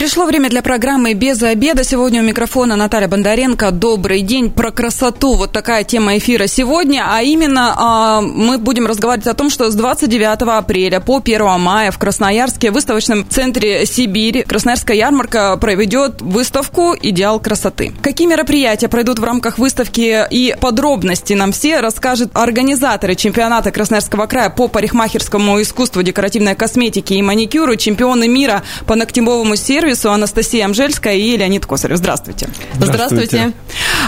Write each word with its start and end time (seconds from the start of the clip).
Пришло 0.00 0.24
время 0.24 0.48
для 0.48 0.62
программы 0.62 1.12
«Без 1.12 1.42
обеда». 1.42 1.84
Сегодня 1.84 2.22
у 2.22 2.24
микрофона 2.24 2.74
Наталья 2.74 3.06
Бондаренко. 3.06 3.70
Добрый 3.70 4.22
день. 4.22 4.50
Про 4.50 4.70
красоту. 4.70 5.34
Вот 5.34 5.52
такая 5.52 5.84
тема 5.84 6.16
эфира 6.16 6.46
сегодня. 6.46 7.04
А 7.06 7.20
именно 7.20 8.22
э, 8.22 8.26
мы 8.26 8.56
будем 8.56 8.86
разговаривать 8.86 9.26
о 9.26 9.34
том, 9.34 9.50
что 9.50 9.70
с 9.70 9.74
29 9.74 10.40
апреля 10.58 11.00
по 11.00 11.18
1 11.22 11.60
мая 11.60 11.90
в 11.90 11.98
Красноярске 11.98 12.70
в 12.70 12.74
выставочном 12.74 13.28
центре 13.28 13.84
«Сибирь» 13.84 14.42
Красноярская 14.44 14.96
ярмарка 14.96 15.58
проведет 15.58 16.22
выставку 16.22 16.96
«Идеал 16.98 17.38
красоты». 17.38 17.92
Какие 18.00 18.26
мероприятия 18.26 18.88
пройдут 18.88 19.18
в 19.18 19.24
рамках 19.24 19.58
выставки 19.58 20.26
и 20.30 20.56
подробности 20.58 21.34
нам 21.34 21.52
все 21.52 21.80
расскажут 21.80 22.30
организаторы 22.32 23.16
чемпионата 23.16 23.70
Красноярского 23.70 24.24
края 24.24 24.48
по 24.48 24.66
парикмахерскому 24.66 25.60
искусству, 25.60 26.02
декоративной 26.02 26.54
косметике 26.54 27.16
и 27.16 27.22
маникюру, 27.22 27.76
чемпионы 27.76 28.28
мира 28.28 28.62
по 28.86 28.94
ногтевому 28.94 29.56
сервису 29.56 29.89
сервису 29.90 30.12
Анастасия 30.12 30.64
Амжельская 30.64 31.16
и 31.16 31.36
Леонид 31.36 31.66
Косарев. 31.66 31.98
Здравствуйте. 31.98 32.48
Здравствуйте. 32.78 33.52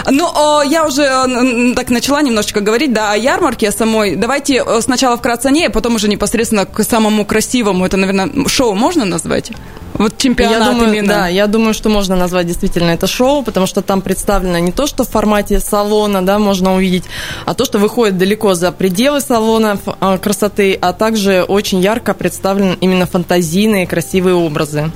Ну, 0.09 0.61
я 0.63 0.85
уже 0.85 1.73
так 1.75 1.89
начала 1.89 2.21
немножечко 2.21 2.61
говорить, 2.61 2.93
да, 2.93 3.11
о 3.11 3.17
ярмарке 3.17 3.71
самой. 3.71 4.15
Давайте 4.15 4.63
э, 4.65 4.81
сначала 4.81 5.17
вкратце 5.17 5.47
о 5.47 5.51
ней, 5.51 5.67
а 5.67 5.69
потом 5.69 5.95
уже 5.95 6.07
непосредственно 6.07 6.65
к 6.65 6.83
самому 6.83 7.25
красивому. 7.25 7.85
Это, 7.85 7.97
наверное, 7.97 8.47
шоу 8.47 8.73
можно 8.75 9.05
назвать? 9.05 9.51
Вот 9.93 10.17
чемпионат 10.17 10.59
я 10.59 10.71
думаю, 10.71 10.93
именно. 10.93 11.07
Да, 11.07 11.27
я 11.27 11.47
думаю, 11.47 11.73
что 11.73 11.89
можно 11.89 12.15
назвать 12.15 12.47
действительно 12.47 12.91
это 12.91 13.07
шоу, 13.07 13.43
потому 13.43 13.67
что 13.67 13.81
там 13.81 14.01
представлено 14.01 14.59
не 14.59 14.71
то, 14.71 14.87
что 14.87 15.03
в 15.03 15.09
формате 15.09 15.59
салона, 15.59 16.25
да, 16.25 16.39
можно 16.39 16.75
увидеть, 16.75 17.03
а 17.45 17.53
то, 17.53 17.65
что 17.65 17.77
выходит 17.77 18.17
далеко 18.17 18.55
за 18.55 18.71
пределы 18.71 19.21
салона 19.21 19.77
а, 19.99 20.17
красоты, 20.17 20.77
а 20.81 20.93
также 20.93 21.43
очень 21.43 21.79
ярко 21.79 22.13
представлены 22.13 22.77
именно 22.81 23.05
фантазийные 23.05 23.85
красивые 23.85 24.35
образы. 24.35 24.91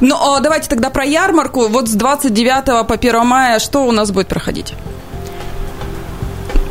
Ну, 0.00 0.16
а 0.18 0.40
давайте 0.40 0.68
тогда 0.68 0.90
про 0.90 1.04
ярмарку. 1.04 1.68
Вот 1.68 1.88
с 1.88 1.92
29 1.92 2.86
по 2.86 2.94
1 2.94 3.26
мая 3.26 3.58
что 3.58 3.86
у 3.86 3.92
нас 3.92 4.10
будет 4.10 4.28
проходить? 4.28 4.74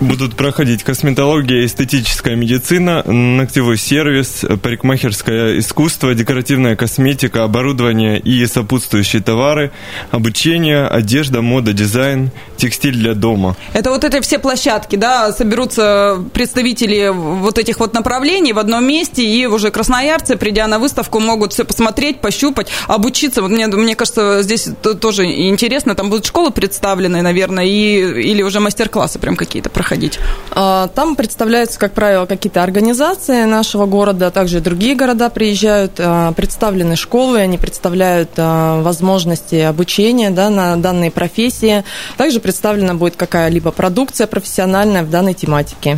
Будут 0.02 0.38
проходить 0.38 0.84
косметология, 0.84 1.66
эстетическая 1.66 2.36
медицина, 2.36 3.04
ногтевой 3.04 3.78
сервис, 3.78 4.46
парикмахерское 4.64 5.60
искусство, 5.60 6.16
декоративная 6.16 6.78
косметика, 6.78 7.44
оборудование 7.44 8.18
и 8.18 8.46
сопутствующие 8.46 9.22
товары, 9.22 9.72
обучение, 10.10 10.88
одежда, 10.88 11.42
мода, 11.42 11.74
дизайн, 11.74 12.32
текстиль 12.56 12.96
для 12.96 13.14
дома. 13.14 13.58
Это 13.74 13.90
вот 13.90 14.06
эти 14.06 14.22
все 14.22 14.40
площадки, 14.40 14.96
да, 14.96 15.34
соберутся 15.34 16.24
представители 16.32 17.12
вот 17.14 17.58
этих 17.60 17.82
вот 17.82 17.94
направлений 17.94 18.54
в 18.54 18.60
одном 18.60 18.86
месте, 18.86 19.26
и 19.26 19.48
уже 19.48 19.70
красноярцы, 19.70 20.38
придя 20.38 20.68
на 20.68 20.80
выставку, 20.80 21.20
могут 21.20 21.52
все 21.52 21.66
посмотреть, 21.66 22.22
пощупать, 22.22 22.70
обучиться. 22.88 23.42
Вот 23.42 23.52
мне, 23.52 23.68
мне 23.68 23.96
кажется, 23.96 24.44
здесь 24.44 24.70
тоже 25.02 25.26
интересно, 25.26 25.94
там 25.94 26.10
будут 26.10 26.26
школы 26.26 26.52
представлены, 26.52 27.22
наверное, 27.22 27.66
и, 27.66 28.22
или 28.22 28.44
уже 28.44 28.62
мастер-классы 28.62 29.20
прям 29.20 29.36
какие-то 29.36 29.70
проходить 29.70 29.89
проходить? 29.90 30.20
А, 30.52 30.88
там 30.88 31.16
представляются, 31.16 31.80
как 31.80 31.94
правило, 31.94 32.26
какие-то 32.26 32.62
организации 32.62 33.46
нашего 33.46 33.88
города, 33.88 34.28
а 34.28 34.32
также 34.32 34.60
другие 34.60 34.96
города 34.96 35.30
приезжают, 35.30 35.94
а, 35.98 36.32
представлены 36.34 36.96
школы, 36.96 37.40
они 37.40 37.58
представляют 37.58 38.30
возможности 38.38 39.56
обучения 39.56 40.30
да, 40.30 40.50
на 40.50 40.76
данной 40.78 41.12
профессии. 41.12 41.84
Также 42.18 42.40
представлена 42.40 42.94
будет 42.94 43.16
какая-либо 43.16 43.72
продукция 43.72 44.28
профессиональная 44.28 45.04
в 45.04 45.10
данной 45.10 45.34
тематике. 45.34 45.98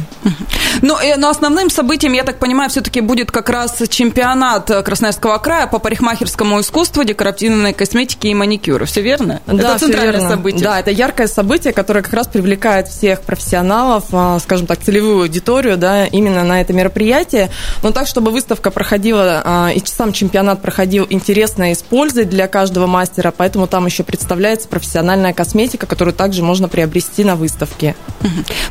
Ну, 0.81 0.95
но 1.17 1.29
основным 1.29 1.69
событием, 1.69 2.13
я 2.13 2.23
так 2.23 2.39
понимаю, 2.39 2.69
все-таки 2.69 3.01
будет 3.01 3.29
как 3.29 3.49
раз 3.49 3.83
чемпионат 3.89 4.67
Красноярского 4.67 5.37
края 5.37 5.67
по 5.67 5.79
парикмахерскому 5.79 6.61
искусству, 6.61 7.03
декоративной 7.03 7.73
косметике 7.73 8.29
и 8.29 8.33
маникюру. 8.33 8.85
Все 8.85 9.01
верно? 9.01 9.41
Да, 9.45 9.53
это 9.53 9.79
центральное 9.79 10.13
верно. 10.13 10.29
событие. 10.29 10.63
Да, 10.63 10.79
это 10.79 10.91
яркое 10.91 11.27
событие, 11.27 11.73
которое 11.73 12.01
как 12.01 12.13
раз 12.13 12.27
привлекает 12.27 12.87
всех 12.87 13.21
профессионалов 13.21 13.80
профессионалов, 13.81 14.05
а, 14.11 14.39
скажем 14.39 14.67
так, 14.67 14.79
целевую 14.79 15.21
аудиторию, 15.23 15.77
да, 15.77 16.05
именно 16.05 16.43
на 16.43 16.61
это 16.61 16.73
мероприятие. 16.73 17.49
Но 17.83 17.91
так, 17.91 18.07
чтобы 18.07 18.31
выставка 18.31 18.71
проходила, 18.71 19.41
а, 19.43 19.71
и 19.73 19.81
сам 19.85 20.13
чемпионат 20.13 20.61
проходил 20.61 21.07
интересно 21.09 21.71
и 21.71 21.75
с 21.75 21.81
пользой 21.81 22.25
для 22.25 22.47
каждого 22.47 22.87
мастера, 22.87 23.33
поэтому 23.35 23.67
там 23.67 23.85
еще 23.85 24.03
представляется 24.03 24.67
профессиональная 24.67 25.33
косметика, 25.33 25.87
которую 25.87 26.13
также 26.13 26.43
можно 26.43 26.69
приобрести 26.69 27.23
на 27.23 27.35
выставке. 27.35 27.95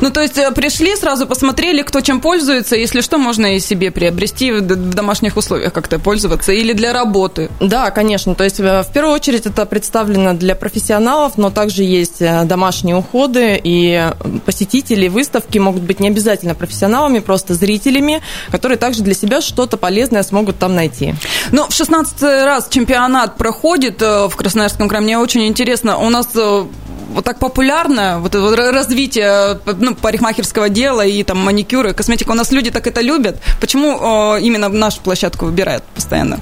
Ну, 0.01 0.11
то 0.11 0.21
есть 0.21 0.39
э, 0.39 0.51
пришли, 0.53 0.95
сразу 0.97 1.27
посмотрели, 1.27 1.83
кто 1.83 2.01
чем 2.01 2.21
пользуется, 2.21 2.77
если 2.77 3.01
что, 3.01 3.19
можно 3.19 3.57
и 3.57 3.61
себе 3.61 3.91
приобрести 3.91 4.53
в 4.53 4.61
домашних 4.61 5.37
условиях 5.37 5.73
как-то 5.73 5.99
пользоваться 5.99 6.53
или 6.53 6.73
для 6.73 6.93
работы. 6.93 7.51
Да, 7.61 7.91
конечно. 7.91 8.35
То 8.35 8.45
есть 8.45 8.61
э, 8.61 8.83
в 8.83 8.93
первую 8.93 9.15
очередь 9.15 9.47
это 9.47 9.67
представлено 9.67 10.35
для 10.35 10.55
профессионалов, 10.55 11.37
но 11.37 11.51
также 11.51 11.83
есть 11.83 12.21
э, 12.21 12.45
домашние 12.45 12.97
уходы 12.97 13.61
и 13.63 14.11
посетители 14.47 15.00
посетители 15.01 15.09
выставки 15.09 15.59
могут 15.59 15.83
быть 15.83 16.01
не 16.01 16.09
обязательно 16.09 16.55
профессионалами, 16.55 17.21
просто 17.21 17.55
зрителями, 17.55 18.21
которые 18.51 18.79
также 18.79 19.03
для 19.03 19.15
себя 19.15 19.41
что-то 19.41 19.77
полезное 19.77 20.23
смогут 20.23 20.59
там 20.59 20.75
найти. 20.75 21.15
Ну, 21.53 21.67
в 21.69 21.73
16 21.73 22.23
раз 22.23 22.69
чемпионат 22.69 23.37
проходит 23.37 24.03
э, 24.03 24.29
в 24.29 24.37
Красноярском 24.37 24.89
крае. 24.89 25.03
Мне 25.03 25.19
очень 25.19 25.47
интересно, 25.47 25.97
у 25.99 26.11
нас 26.11 26.29
э, 26.35 26.67
вот 27.15 27.25
так 27.25 27.39
популярно, 27.39 28.19
вот 28.21 28.35
это 28.35 28.73
развитие 28.73 29.59
ну, 29.79 29.95
парикмахерского 29.95 30.69
дела 30.69 31.07
и 31.07 31.23
там 31.23 31.39
маникюры, 31.39 31.93
косметика. 31.93 32.33
У 32.33 32.35
нас 32.35 32.53
люди 32.53 32.71
так 32.71 32.87
это 32.87 33.03
любят. 33.03 33.37
Почему 33.61 34.37
э, 34.37 34.43
именно 34.43 34.69
нашу 34.69 35.01
площадку 35.01 35.47
выбирают 35.47 35.83
постоянно? 35.95 36.39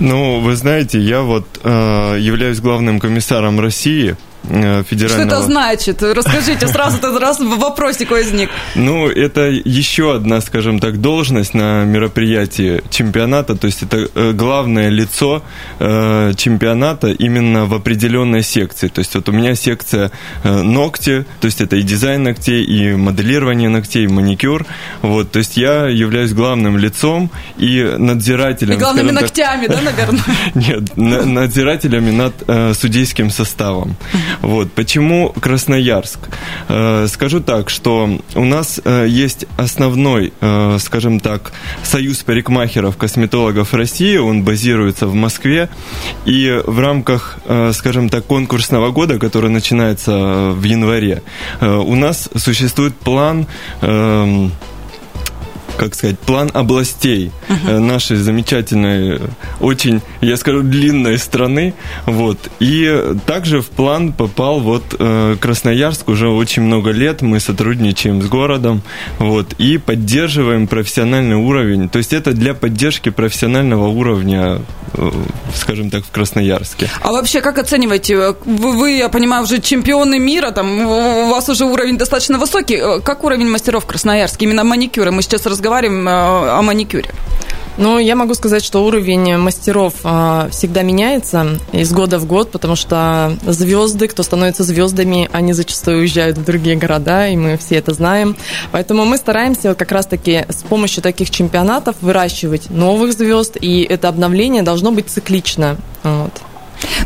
Ну, 0.00 0.40
вы 0.40 0.56
знаете, 0.56 0.98
я 0.98 1.20
вот 1.20 1.44
э, 1.62 2.16
являюсь 2.18 2.60
главным 2.60 3.00
комиссаром 3.00 3.60
России 3.60 4.10
Э, 4.10 4.29
федерального... 4.44 5.28
Что 5.28 5.36
это 5.36 5.42
значит? 5.42 6.02
Расскажите, 6.02 6.66
сразу 6.68 7.18
раз 7.18 7.40
вопросик 7.40 8.10
возник. 8.10 8.50
Ну, 8.74 9.08
это 9.08 9.42
еще 9.42 10.14
одна, 10.14 10.40
скажем 10.40 10.80
так, 10.80 11.00
должность 11.00 11.54
на 11.54 11.84
мероприятии 11.84 12.82
чемпионата, 12.90 13.56
то 13.56 13.66
есть 13.66 13.82
это 13.82 14.08
э, 14.14 14.32
главное 14.32 14.88
лицо 14.88 15.42
э, 15.78 16.32
чемпионата 16.36 17.08
именно 17.08 17.66
в 17.66 17.74
определенной 17.74 18.42
секции. 18.42 18.88
То 18.88 19.00
есть 19.00 19.14
вот 19.14 19.28
у 19.28 19.32
меня 19.32 19.54
секция 19.54 20.10
ногти, 20.44 21.24
то 21.40 21.46
есть 21.46 21.60
это 21.60 21.76
и 21.76 21.82
дизайн 21.82 22.22
ногтей, 22.22 22.64
и 22.64 22.94
моделирование 22.94 23.68
ногтей, 23.68 24.04
и 24.04 24.08
маникюр. 24.08 24.66
Вот, 25.02 25.30
то 25.30 25.38
есть 25.38 25.56
я 25.56 25.86
являюсь 25.86 26.32
главным 26.32 26.78
лицом 26.78 27.30
и 27.58 27.94
надзирателем. 27.98 28.74
И 28.74 28.78
главными 28.78 29.12
так, 29.12 29.22
ногтями, 29.22 29.66
да, 29.66 29.80
наверное? 29.80 30.20
Нет, 30.54 30.96
надзирателями 30.96 32.10
над 32.10 32.76
судейским 32.76 33.30
составом. 33.30 33.96
Вот. 34.40 34.72
Почему 34.72 35.30
Красноярск? 35.40 36.18
Э, 36.68 37.06
скажу 37.08 37.40
так, 37.40 37.70
что 37.70 38.18
у 38.34 38.44
нас 38.44 38.80
э, 38.84 39.06
есть 39.08 39.46
основной, 39.56 40.32
э, 40.40 40.78
скажем 40.80 41.20
так, 41.20 41.52
союз 41.82 42.18
парикмахеров, 42.18 42.96
косметологов 42.96 43.74
России, 43.74 44.16
он 44.16 44.42
базируется 44.44 45.06
в 45.06 45.14
Москве, 45.14 45.68
и 46.24 46.60
в 46.66 46.78
рамках, 46.78 47.38
скажем 47.72 48.08
так, 48.08 48.26
конкурсного 48.26 48.90
года, 48.90 49.18
который 49.18 49.50
начинается 49.50 50.50
в 50.52 50.62
январе, 50.64 51.22
у 51.60 51.94
нас 51.94 52.28
существует 52.36 52.94
план 52.96 53.46
эм, 53.80 54.52
как 55.80 55.94
сказать, 55.94 56.18
план 56.18 56.50
областей 56.52 57.32
uh-huh. 57.48 57.78
нашей 57.78 58.16
замечательной, 58.16 59.18
очень, 59.60 60.02
я 60.20 60.36
скажу, 60.36 60.60
длинной 60.60 61.16
страны. 61.16 61.72
Вот. 62.04 62.36
И 62.60 63.14
также 63.24 63.62
в 63.62 63.70
план 63.70 64.12
попал 64.12 64.60
вот 64.60 64.94
э, 64.98 65.36
Красноярск 65.40 66.08
уже 66.08 66.28
очень 66.28 66.64
много 66.64 66.90
лет. 66.90 67.22
Мы 67.22 67.40
сотрудничаем 67.40 68.20
с 68.20 68.26
городом 68.26 68.82
вот, 69.18 69.54
и 69.54 69.78
поддерживаем 69.78 70.66
профессиональный 70.66 71.36
уровень. 71.36 71.88
То 71.88 71.96
есть 71.96 72.12
это 72.12 72.32
для 72.32 72.52
поддержки 72.52 73.08
профессионального 73.08 73.88
уровня, 73.88 74.60
э, 74.92 75.10
скажем 75.54 75.88
так, 75.88 76.04
в 76.04 76.10
Красноярске. 76.10 76.90
А 77.00 77.10
вообще, 77.10 77.40
как 77.40 77.56
оцениваете? 77.56 78.34
Вы, 78.44 78.72
вы, 78.72 78.90
я 78.98 79.08
понимаю, 79.08 79.44
уже 79.44 79.62
чемпионы 79.62 80.18
мира, 80.18 80.50
там 80.50 80.78
у 80.78 81.30
вас 81.30 81.48
уже 81.48 81.64
уровень 81.64 81.96
достаточно 81.96 82.36
высокий. 82.36 83.00
Как 83.00 83.24
уровень 83.24 83.48
мастеров 83.48 83.84
в 83.84 83.86
Красноярске? 83.86 84.44
Именно 84.44 84.64
маникюра. 84.64 85.10
Мы 85.10 85.22
сейчас 85.22 85.46
разговариваем 85.46 85.69
разговариваем 85.70 86.08
э, 86.08 86.12
о 86.12 86.62
маникюре. 86.62 87.10
Ну, 87.76 87.98
я 87.98 88.14
могу 88.14 88.34
сказать, 88.34 88.62
что 88.62 88.84
уровень 88.84 89.38
мастеров 89.38 89.94
а, 90.04 90.48
всегда 90.50 90.82
меняется 90.82 91.58
из 91.72 91.92
года 91.92 92.18
в 92.18 92.26
год, 92.26 92.50
потому 92.50 92.76
что 92.76 93.38
звезды, 93.46 94.06
кто 94.06 94.22
становится 94.22 94.64
звездами, 94.64 95.30
они 95.32 95.54
зачастую 95.54 96.00
уезжают 96.00 96.36
в 96.36 96.44
другие 96.44 96.76
города, 96.76 97.28
и 97.28 97.36
мы 97.36 97.56
все 97.56 97.76
это 97.76 97.94
знаем. 97.94 98.36
Поэтому 98.72 99.06
мы 99.06 99.16
стараемся 99.16 99.74
как 99.74 99.92
раз-таки 99.92 100.44
с 100.50 100.62
помощью 100.62 101.02
таких 101.02 101.30
чемпионатов 101.30 101.96
выращивать 102.02 102.68
новых 102.68 103.14
звезд, 103.14 103.56
и 103.58 103.82
это 103.82 104.08
обновление 104.08 104.62
должно 104.62 104.90
быть 104.90 105.08
циклично. 105.08 105.76
Вот. 106.02 106.32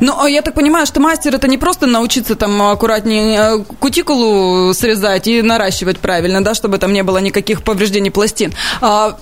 Ну, 0.00 0.14
а 0.20 0.28
я 0.28 0.42
так 0.42 0.54
понимаю, 0.54 0.86
что 0.86 1.00
мастер 1.00 1.34
это 1.34 1.48
не 1.48 1.58
просто 1.58 1.86
научиться 1.86 2.34
там 2.34 2.60
аккуратнее 2.62 3.38
э, 3.38 3.64
кутикулу 3.78 4.72
срезать 4.74 5.26
и 5.26 5.42
наращивать 5.42 5.98
правильно, 5.98 6.42
да, 6.42 6.54
чтобы 6.54 6.78
там 6.78 6.92
не 6.92 7.02
было 7.02 7.18
никаких 7.18 7.62
повреждений 7.62 8.10
пластин. 8.10 8.52
А 8.80 9.16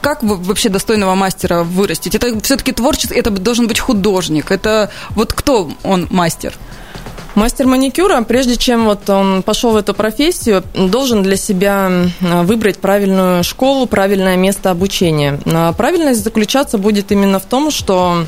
как 0.00 0.22
вообще 0.22 0.68
достойного 0.68 1.14
мастера 1.14 1.62
вырастить? 1.62 2.14
Это 2.14 2.40
все-таки 2.40 2.72
творчество, 2.72 3.14
это 3.14 3.30
должен 3.30 3.68
быть 3.68 3.78
художник. 3.78 4.50
Это 4.50 4.90
вот 5.10 5.32
кто 5.32 5.70
он 5.82 6.08
мастер? 6.10 6.54
Мастер 7.36 7.66
маникюра, 7.66 8.22
прежде 8.22 8.56
чем 8.56 8.86
вот 8.86 9.08
он 9.08 9.42
пошел 9.42 9.70
в 9.70 9.76
эту 9.76 9.94
профессию, 9.94 10.64
должен 10.74 11.22
для 11.22 11.36
себя 11.36 11.90
выбрать 12.20 12.78
правильную 12.78 13.44
школу, 13.44 13.86
правильное 13.86 14.36
место 14.36 14.70
обучения. 14.70 15.38
А 15.46 15.72
правильность 15.72 16.24
заключаться 16.24 16.76
будет 16.76 17.12
именно 17.12 17.38
в 17.38 17.44
том, 17.44 17.70
что 17.70 18.24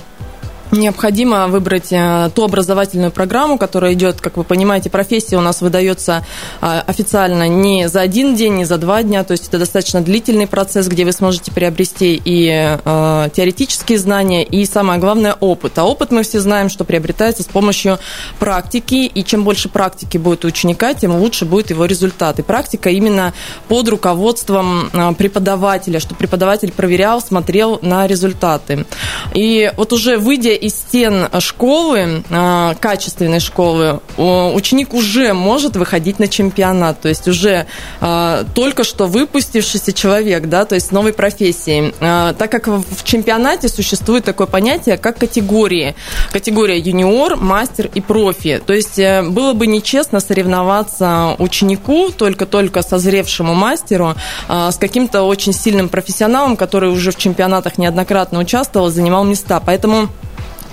необходимо 0.73 1.49
выбрать 1.49 1.93
э, 1.93 2.31
ту 2.35 2.45
образовательную 2.45 3.11
программу, 3.11 3.59
которая 3.59 3.93
идет, 3.93 4.21
как 4.21 4.37
вы 4.37 4.45
понимаете, 4.45 4.91
профессия 4.91 5.37
у 5.37 5.41
нас 5.41 5.61
выдается 5.61 6.25
а, 6.61 6.81
официально 6.87 7.47
не 7.47 7.89
за 7.89 8.01
один 8.01 8.35
день, 8.35 8.55
не 8.55 8.65
за 8.65 8.79
два 8.79 9.03
дня, 9.03 9.23
то 9.25 9.33
есть 9.33 9.49
это 9.49 9.59
достаточно 9.59 10.01
длительный 10.01 10.47
процесс, 10.47 10.89
где 10.89 11.05
вы 11.05 11.13
сможете 11.13 11.53
приобрести 11.53 12.21
и 12.25 12.79
э, 12.85 13.29
теоретические 13.35 13.99
знания, 13.99 14.45
и 14.45 14.65
самое 14.65 14.99
главное 14.99 15.37
опыт. 15.39 15.79
А 15.79 15.85
опыт 15.85 16.11
мы 16.11 16.23
все 16.23 16.41
знаем, 16.41 16.71
что 16.71 16.85
приобретается 16.85 17.43
с 17.43 17.47
помощью 17.47 17.99
практики, 18.39 19.07
и 19.07 19.25
чем 19.25 19.45
больше 19.45 19.69
практики 19.69 20.17
будет 20.17 20.45
у 20.45 20.49
ученика, 20.49 20.95
тем 20.95 21.15
лучше 21.17 21.45
будет 21.45 21.71
его 21.71 21.85
результат. 21.85 22.39
И 22.39 22.43
практика 22.43 22.91
именно 22.91 23.35
под 23.69 23.89
руководством 23.89 24.91
э, 24.93 25.13
преподавателя, 25.15 26.01
чтобы 26.01 26.17
преподаватель 26.17 26.73
проверял, 26.73 27.21
смотрел 27.21 27.79
на 27.83 28.07
результаты. 28.07 28.87
И 29.35 29.71
вот 29.77 29.93
уже 29.93 30.17
выйдя 30.17 30.62
из 30.63 30.75
стен 30.77 31.29
школы, 31.41 32.23
а, 32.31 32.75
качественной 32.79 33.41
школы, 33.41 34.01
ученик 34.17 34.95
уже 34.95 35.35
может 35.35 35.77
выходить 35.77 36.21
на 36.21 36.29
чемпионат, 36.29 37.01
то 37.01 37.09
есть 37.09 37.27
уже 37.27 37.67
а, 38.01 38.45
только 38.55 38.85
что 38.85 39.07
выпустившийся 39.07 39.93
человек, 39.93 40.47
да, 40.47 40.65
то 40.65 40.77
есть 40.77 40.93
новой 40.93 41.13
профессии. 41.13 41.93
А, 42.01 42.33
так 42.35 42.53
как 42.53 42.69
в 42.69 43.03
чемпионате 43.03 43.69
существует 43.69 44.25
такое 44.25 44.47
понятие, 44.47 44.99
как 44.99 45.19
категории. 45.19 45.97
Категория 46.31 46.79
юниор, 46.79 47.37
мастер 47.37 47.91
и 47.93 48.01
профи. 48.01 48.63
То 48.65 48.73
есть 48.73 49.01
э, 49.01 49.23
было 49.23 49.55
бы 49.55 49.67
нечестно 49.67 50.21
соревноваться 50.21 51.35
ученику, 51.41 52.11
только-только 52.11 52.83
созревшему 52.83 53.55
мастеру, 53.55 54.15
с 54.49 54.77
каким-то 54.77 55.23
очень 55.23 55.53
сильным 55.53 55.89
профессионалом, 55.89 56.57
который 56.57 56.91
уже 56.91 57.11
в 57.11 57.17
чемпионатах 57.17 57.79
неоднократно 57.79 58.39
участвовал, 58.39 58.91
занимал 58.91 59.25
места. 59.25 59.61
Поэтому 59.65 60.09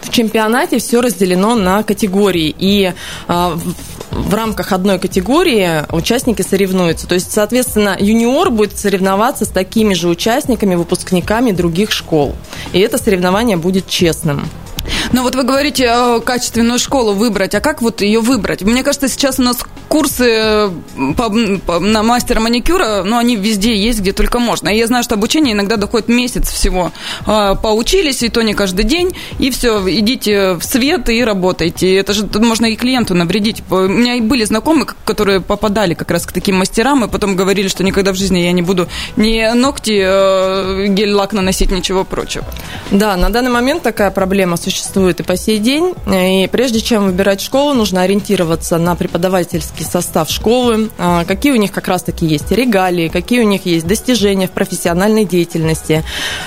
в 0.01 0.10
чемпионате 0.12 0.80
все 0.80 1.01
разделено 1.01 1.56
на 1.56 1.84
категории, 1.84 2.54
и 2.57 2.94
а, 3.28 3.57
в 4.12 4.34
рамках 4.34 4.72
одной 4.72 5.00
категории 5.00 5.84
участники 5.92 6.42
соревнуются. 6.42 7.07
То 7.07 7.16
есть, 7.16 7.31
соответственно, 7.31 7.96
юниор 8.00 8.50
будет 8.50 8.78
соревноваться 8.78 9.46
с 9.46 9.50
такими 9.50 9.94
же 9.94 10.07
участниками, 10.07 10.75
выпускниками 10.75 11.51
других 11.51 11.92
школ. 11.92 12.36
И 12.74 12.80
это 12.80 12.98
соревнование 12.98 13.57
будет 13.57 13.88
честным. 13.88 14.48
Но 15.12 15.24
вот 15.24 15.36
вы 15.36 15.44
говорите 15.44 15.86
э, 15.90 16.19
качественную 16.22 16.80
школу 16.80 17.13
выбрать, 17.13 17.56
а 17.56 17.62
как 17.62 17.81
вот 17.81 18.02
ее 18.02 18.19
выбрать? 18.19 18.62
Мне 18.62 18.84
кажется, 18.84 19.07
сейчас 19.07 19.40
у 19.40 19.44
нас 19.44 19.57
курсы 19.90 20.70
по, 21.18 21.30
по, 21.66 21.80
на 21.80 22.04
мастера 22.04 22.40
маникюра, 22.40 23.04
ну, 23.04 23.18
они 23.18 23.36
везде 23.36 23.76
есть, 23.76 24.00
где 24.00 24.14
только 24.14 24.40
можно. 24.40 24.70
И 24.70 24.78
я 24.78 24.88
знаю, 24.88 25.04
что 25.04 25.16
обучение 25.16 25.54
иногда 25.54 25.76
доходит 25.76 26.08
месяц 26.08 26.50
всего. 26.50 26.92
Э, 27.28 27.56
поучились, 27.62 28.24
и 28.24 28.30
то 28.30 28.42
не 28.42 28.54
каждый 28.54 28.86
день, 28.86 29.16
и 29.40 29.50
все, 29.50 29.84
идите 29.90 30.54
в 30.54 30.64
свет 30.64 31.10
и 31.10 31.24
работайте. 31.24 31.96
Это 31.96 32.14
же 32.14 32.30
можно 32.36 32.68
и 32.68 32.76
клиенту 32.76 33.16
навредить. 33.16 33.64
У 33.70 33.80
меня 33.80 34.14
и 34.14 34.22
были 34.22 34.44
знакомые, 34.44 34.88
которые 35.04 35.42
попадали 35.42 35.96
как 35.96 36.12
раз 36.12 36.26
к 36.26 36.32
таким 36.32 36.58
мастерам, 36.58 37.04
и 37.04 37.10
потом 37.10 37.36
говорили, 37.36 37.68
что 37.68 37.84
никогда 37.84 38.14
в 38.14 38.16
жизни 38.16 38.40
я 38.40 38.52
не 38.52 38.62
буду 38.62 38.88
ни 39.18 39.52
ногти, 39.56 40.00
э, 40.06 40.86
гель-лак 40.88 41.34
наносить, 41.34 41.72
ничего 41.72 42.04
прочего. 42.04 42.46
Да, 42.92 43.18
на 43.18 43.30
данный 43.30 43.52
момент 43.52 43.82
такая 43.82 44.12
проблема 44.12 44.56
существует 44.56 45.20
и 45.20 45.24
по 45.24 45.36
сей 45.36 45.58
день. 45.58 45.96
И 46.08 46.48
прежде 46.52 46.80
чем 46.80 47.08
выбирать 47.08 47.42
школу, 47.42 47.74
нужно 47.74 48.04
ориентироваться 48.04 48.78
на 48.78 48.96
преподавательский 48.96 49.79
состав 49.84 50.30
школы, 50.30 50.90
а, 50.98 51.26
какие 51.26 51.52
у 51.52 51.58
них 51.58 51.72
как 51.72 51.88
раз-таки 51.88 52.26
есть 52.26 52.52
регалии, 52.52 53.08
какие 53.08 53.42
у 53.42 53.48
них 53.48 53.66
есть 53.66 53.88
достижения 53.88 54.48
в 54.48 54.52
профессиональной 54.52 55.26
деятельности, 55.26 56.04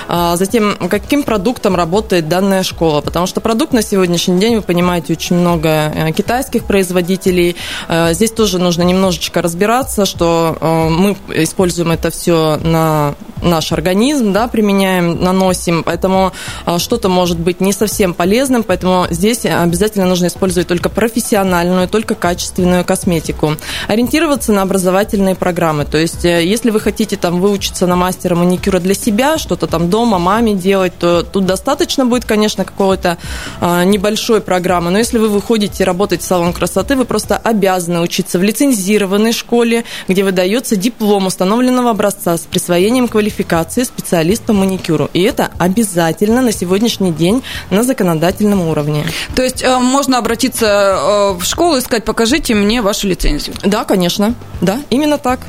а, 0.09 0.37
затем 0.37 0.77
каким 0.89 1.23
продуктом 1.23 1.77
работает 1.77 2.29
данная 2.29 2.63
школа. 2.63 3.01
Потому 3.01 3.27
что 3.27 3.41
продукт 3.41 3.73
на 3.73 3.83
сегодняшний 3.83 4.39
день, 4.39 4.57
вы 4.57 4.63
понимаете, 4.63 5.13
очень 5.13 5.37
много 5.37 5.69
э, 5.69 6.13
китайских 6.13 6.65
производителей. 6.65 7.57
Э, 7.89 8.13
здесь 8.13 8.31
тоже 8.31 8.59
нужно 8.59 8.83
немножечко 8.83 9.43
разбираться, 9.43 10.05
что 10.05 10.57
э, 10.61 10.89
мы 10.89 11.17
используем 11.35 11.91
это 11.91 12.11
все 12.11 12.59
на 12.63 13.15
наш 13.43 13.73
организм, 13.73 14.33
да, 14.33 14.47
применяем, 14.47 15.21
наносим, 15.23 15.83
поэтому 15.83 16.33
что-то 16.79 17.09
может 17.09 17.41
быть 17.41 17.61
не 17.61 17.73
совсем 17.73 18.15
полезным, 18.15 18.63
поэтому 18.63 19.07
здесь 19.11 19.45
обязательно 19.45 20.07
нужно 20.07 20.27
использовать 20.27 20.69
только 20.69 20.89
профессиональную, 20.89 21.89
только 21.89 22.15
качественную 22.15 22.85
косметику. 22.85 23.22
Ориентироваться 23.89 24.53
на 24.53 24.63
образовательные 24.63 25.35
программы. 25.35 25.85
То 25.85 25.99
есть, 25.99 26.25
э, 26.25 26.45
если 26.45 26.71
вы 26.71 26.81
хотите 26.81 27.17
там 27.17 27.41
выучиться 27.41 27.87
на 27.87 27.97
мастера 27.97 28.35
маникюра 28.35 28.81
для 28.81 28.95
себя, 28.95 29.39
что-то 29.39 29.67
там 29.67 29.91
дома, 29.91 30.19
маме 30.19 30.55
делать, 30.55 30.93
то 30.99 31.23
тут 31.23 31.47
достаточно 31.47 32.07
будет, 32.07 32.25
конечно, 32.25 32.65
какого-то 32.65 33.19
а, 33.61 33.85
небольшой 33.85 34.41
программы. 34.41 34.91
Но 34.91 34.99
если 34.99 35.19
вы 35.19 35.29
выходите 35.29 35.85
работать 35.85 36.23
в 36.23 36.25
салон 36.25 36.53
красоты, 36.53 36.97
вы 36.97 37.05
просто 37.05 37.37
обязаны 37.37 38.01
учиться 38.01 38.39
в 38.39 38.43
лицензированной 38.43 39.33
школе, 39.33 39.85
где 40.09 40.25
выдается 40.25 40.77
диплом 40.77 41.27
установленного 41.27 41.91
образца 41.91 42.37
с 42.37 42.41
присвоением 42.41 43.09
квалификации 43.09 43.83
специалиста 43.85 44.53
маникюру. 44.53 45.11
И 45.13 45.23
это 45.23 45.51
обязательно 45.59 46.41
на 46.41 46.53
сегодняшний 46.53 47.13
день 47.13 47.43
на 47.71 47.83
законодательном 47.83 48.69
уровне. 48.69 49.05
То 49.35 49.43
есть 49.43 49.63
э, 49.63 49.79
можно 49.79 50.19
обратиться 50.19 50.67
э, 50.67 51.33
в 51.39 51.45
школу 51.45 51.77
и 51.77 51.81
сказать, 51.81 52.05
покажите 52.05 52.55
мне 52.55 52.83
вашу 52.83 53.09
лицензию? 53.13 53.55
Да, 53.63 53.85
конечно. 53.85 54.35
Да, 54.61 54.81
именно 54.91 55.19
так. 55.19 55.41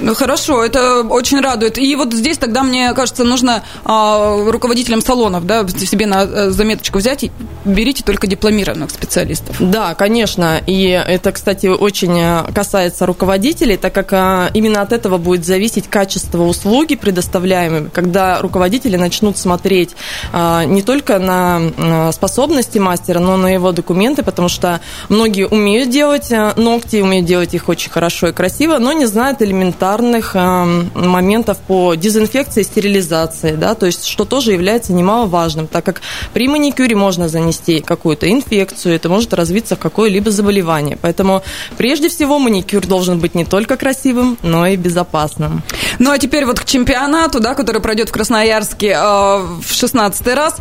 Ну, 0.00 0.14
хорошо, 0.14 0.64
это 0.64 1.02
очень 1.02 1.40
радует. 1.40 1.78
И 1.78 1.96
вот 1.96 2.12
здесь 2.12 2.38
тогда, 2.38 2.62
мне 2.62 2.92
кажется, 2.94 3.24
нужно 3.24 3.62
а, 3.84 4.50
руководителям 4.50 5.00
салонов 5.00 5.46
да, 5.46 5.66
себе 5.68 6.06
на 6.06 6.24
э, 6.24 6.50
заметочку 6.50 6.98
взять 6.98 7.24
и 7.24 7.30
берите 7.64 8.02
только 8.04 8.26
дипломированных 8.26 8.90
специалистов. 8.90 9.56
Да, 9.58 9.94
конечно. 9.94 10.60
И 10.66 10.88
это, 10.88 11.32
кстати, 11.32 11.66
очень 11.66 12.18
э, 12.18 12.44
касается 12.54 13.06
руководителей, 13.06 13.76
так 13.76 13.92
как 13.92 14.12
а, 14.12 14.50
именно 14.54 14.82
от 14.82 14.92
этого 14.92 15.18
будет 15.18 15.46
зависеть 15.46 15.88
качество 15.88 16.42
услуги 16.42 16.94
предоставляемой, 16.94 17.88
когда 17.90 18.40
руководители 18.40 18.96
начнут 18.96 19.38
смотреть 19.38 19.90
а, 20.32 20.64
не 20.64 20.82
только 20.82 21.18
на 21.18 22.12
способности 22.12 22.78
мастера, 22.78 23.20
но 23.20 23.36
на 23.36 23.52
его 23.52 23.72
документы, 23.72 24.22
потому 24.22 24.48
что 24.48 24.80
многие 25.08 25.46
умеют 25.46 25.90
делать 25.90 26.30
э, 26.30 26.52
ногти, 26.56 26.96
умеют 26.96 27.26
делать 27.26 27.54
их 27.54 27.68
очень 27.68 27.90
хорошо 27.90 28.28
и 28.28 28.32
красиво, 28.32 28.78
но 28.78 28.92
не 28.92 29.06
знают 29.06 29.42
элементарно 29.42 29.77
элементарных 29.78 30.34
эм, 30.34 30.90
моментов 30.94 31.58
по 31.58 31.94
дезинфекции 31.94 32.60
и 32.60 32.64
стерилизации, 32.64 33.52
да, 33.52 33.74
то 33.74 33.86
есть 33.86 34.06
что 34.06 34.24
тоже 34.24 34.52
является 34.52 34.92
немаловажным, 34.92 35.66
так 35.66 35.84
как 35.84 36.00
при 36.32 36.48
маникюре 36.48 36.96
можно 36.96 37.28
занести 37.28 37.80
какую-то 37.80 38.30
инфекцию, 38.30 38.94
это 38.94 39.08
может 39.08 39.32
развиться 39.34 39.76
в 39.76 39.78
какое-либо 39.78 40.30
заболевание. 40.30 40.98
Поэтому 41.00 41.42
прежде 41.76 42.08
всего 42.08 42.38
маникюр 42.38 42.86
должен 42.86 43.18
быть 43.18 43.34
не 43.34 43.44
только 43.44 43.76
красивым, 43.76 44.36
но 44.42 44.66
и 44.66 44.76
безопасным. 44.76 45.62
Ну 45.98 46.10
а 46.10 46.18
теперь 46.18 46.44
вот 46.44 46.60
к 46.60 46.64
чемпионату, 46.64 47.40
да, 47.40 47.54
который 47.54 47.80
пройдет 47.80 48.08
в 48.08 48.12
Красноярске 48.12 48.88
э, 48.88 48.98
в 48.98 49.72
16 49.72 50.26
раз. 50.34 50.56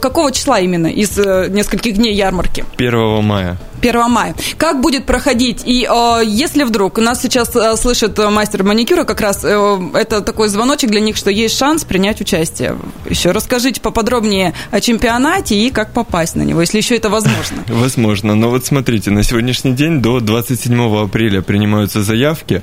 Какого 0.00 0.32
числа 0.32 0.60
именно 0.60 0.88
из 0.88 1.18
э, 1.18 1.48
нескольких 1.48 1.94
дней 1.94 2.14
ярмарки? 2.14 2.64
1 2.76 3.24
мая. 3.24 3.58
1 3.80 4.10
мая. 4.10 4.34
Как 4.56 4.80
будет 4.80 5.06
проходить? 5.06 5.62
И 5.64 5.88
э, 5.90 6.22
если 6.24 6.64
вдруг 6.64 6.98
нас 6.98 7.22
сейчас 7.22 7.54
э, 7.54 7.76
слышит 7.76 8.18
мастер 8.18 8.57
маникюра, 8.64 9.04
как 9.04 9.20
раз 9.20 9.44
э, 9.44 9.78
это 9.94 10.20
такой 10.20 10.48
звоночек 10.48 10.90
для 10.90 11.00
них, 11.00 11.16
что 11.16 11.30
есть 11.30 11.56
шанс 11.58 11.84
принять 11.84 12.20
участие. 12.20 12.78
Еще 13.08 13.30
расскажите 13.30 13.80
поподробнее 13.80 14.54
о 14.70 14.80
чемпионате 14.80 15.56
и 15.56 15.70
как 15.70 15.92
попасть 15.92 16.36
на 16.36 16.42
него, 16.42 16.60
если 16.60 16.78
еще 16.78 16.96
это 16.96 17.08
возможно. 17.08 17.62
Возможно. 17.68 18.34
Но 18.34 18.50
вот 18.50 18.66
смотрите, 18.66 19.10
на 19.10 19.22
сегодняшний 19.22 19.72
день 19.72 20.02
до 20.02 20.20
27 20.20 21.04
апреля 21.04 21.42
принимаются 21.42 22.02
заявки. 22.02 22.62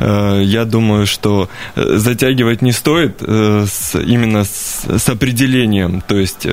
Э, 0.00 0.40
я 0.42 0.64
думаю, 0.64 1.06
что 1.06 1.48
затягивать 1.74 2.62
не 2.62 2.72
стоит 2.72 3.22
именно 3.22 4.44
с 4.44 5.08
определением, 5.08 6.02
то 6.06 6.16
есть 6.16 6.46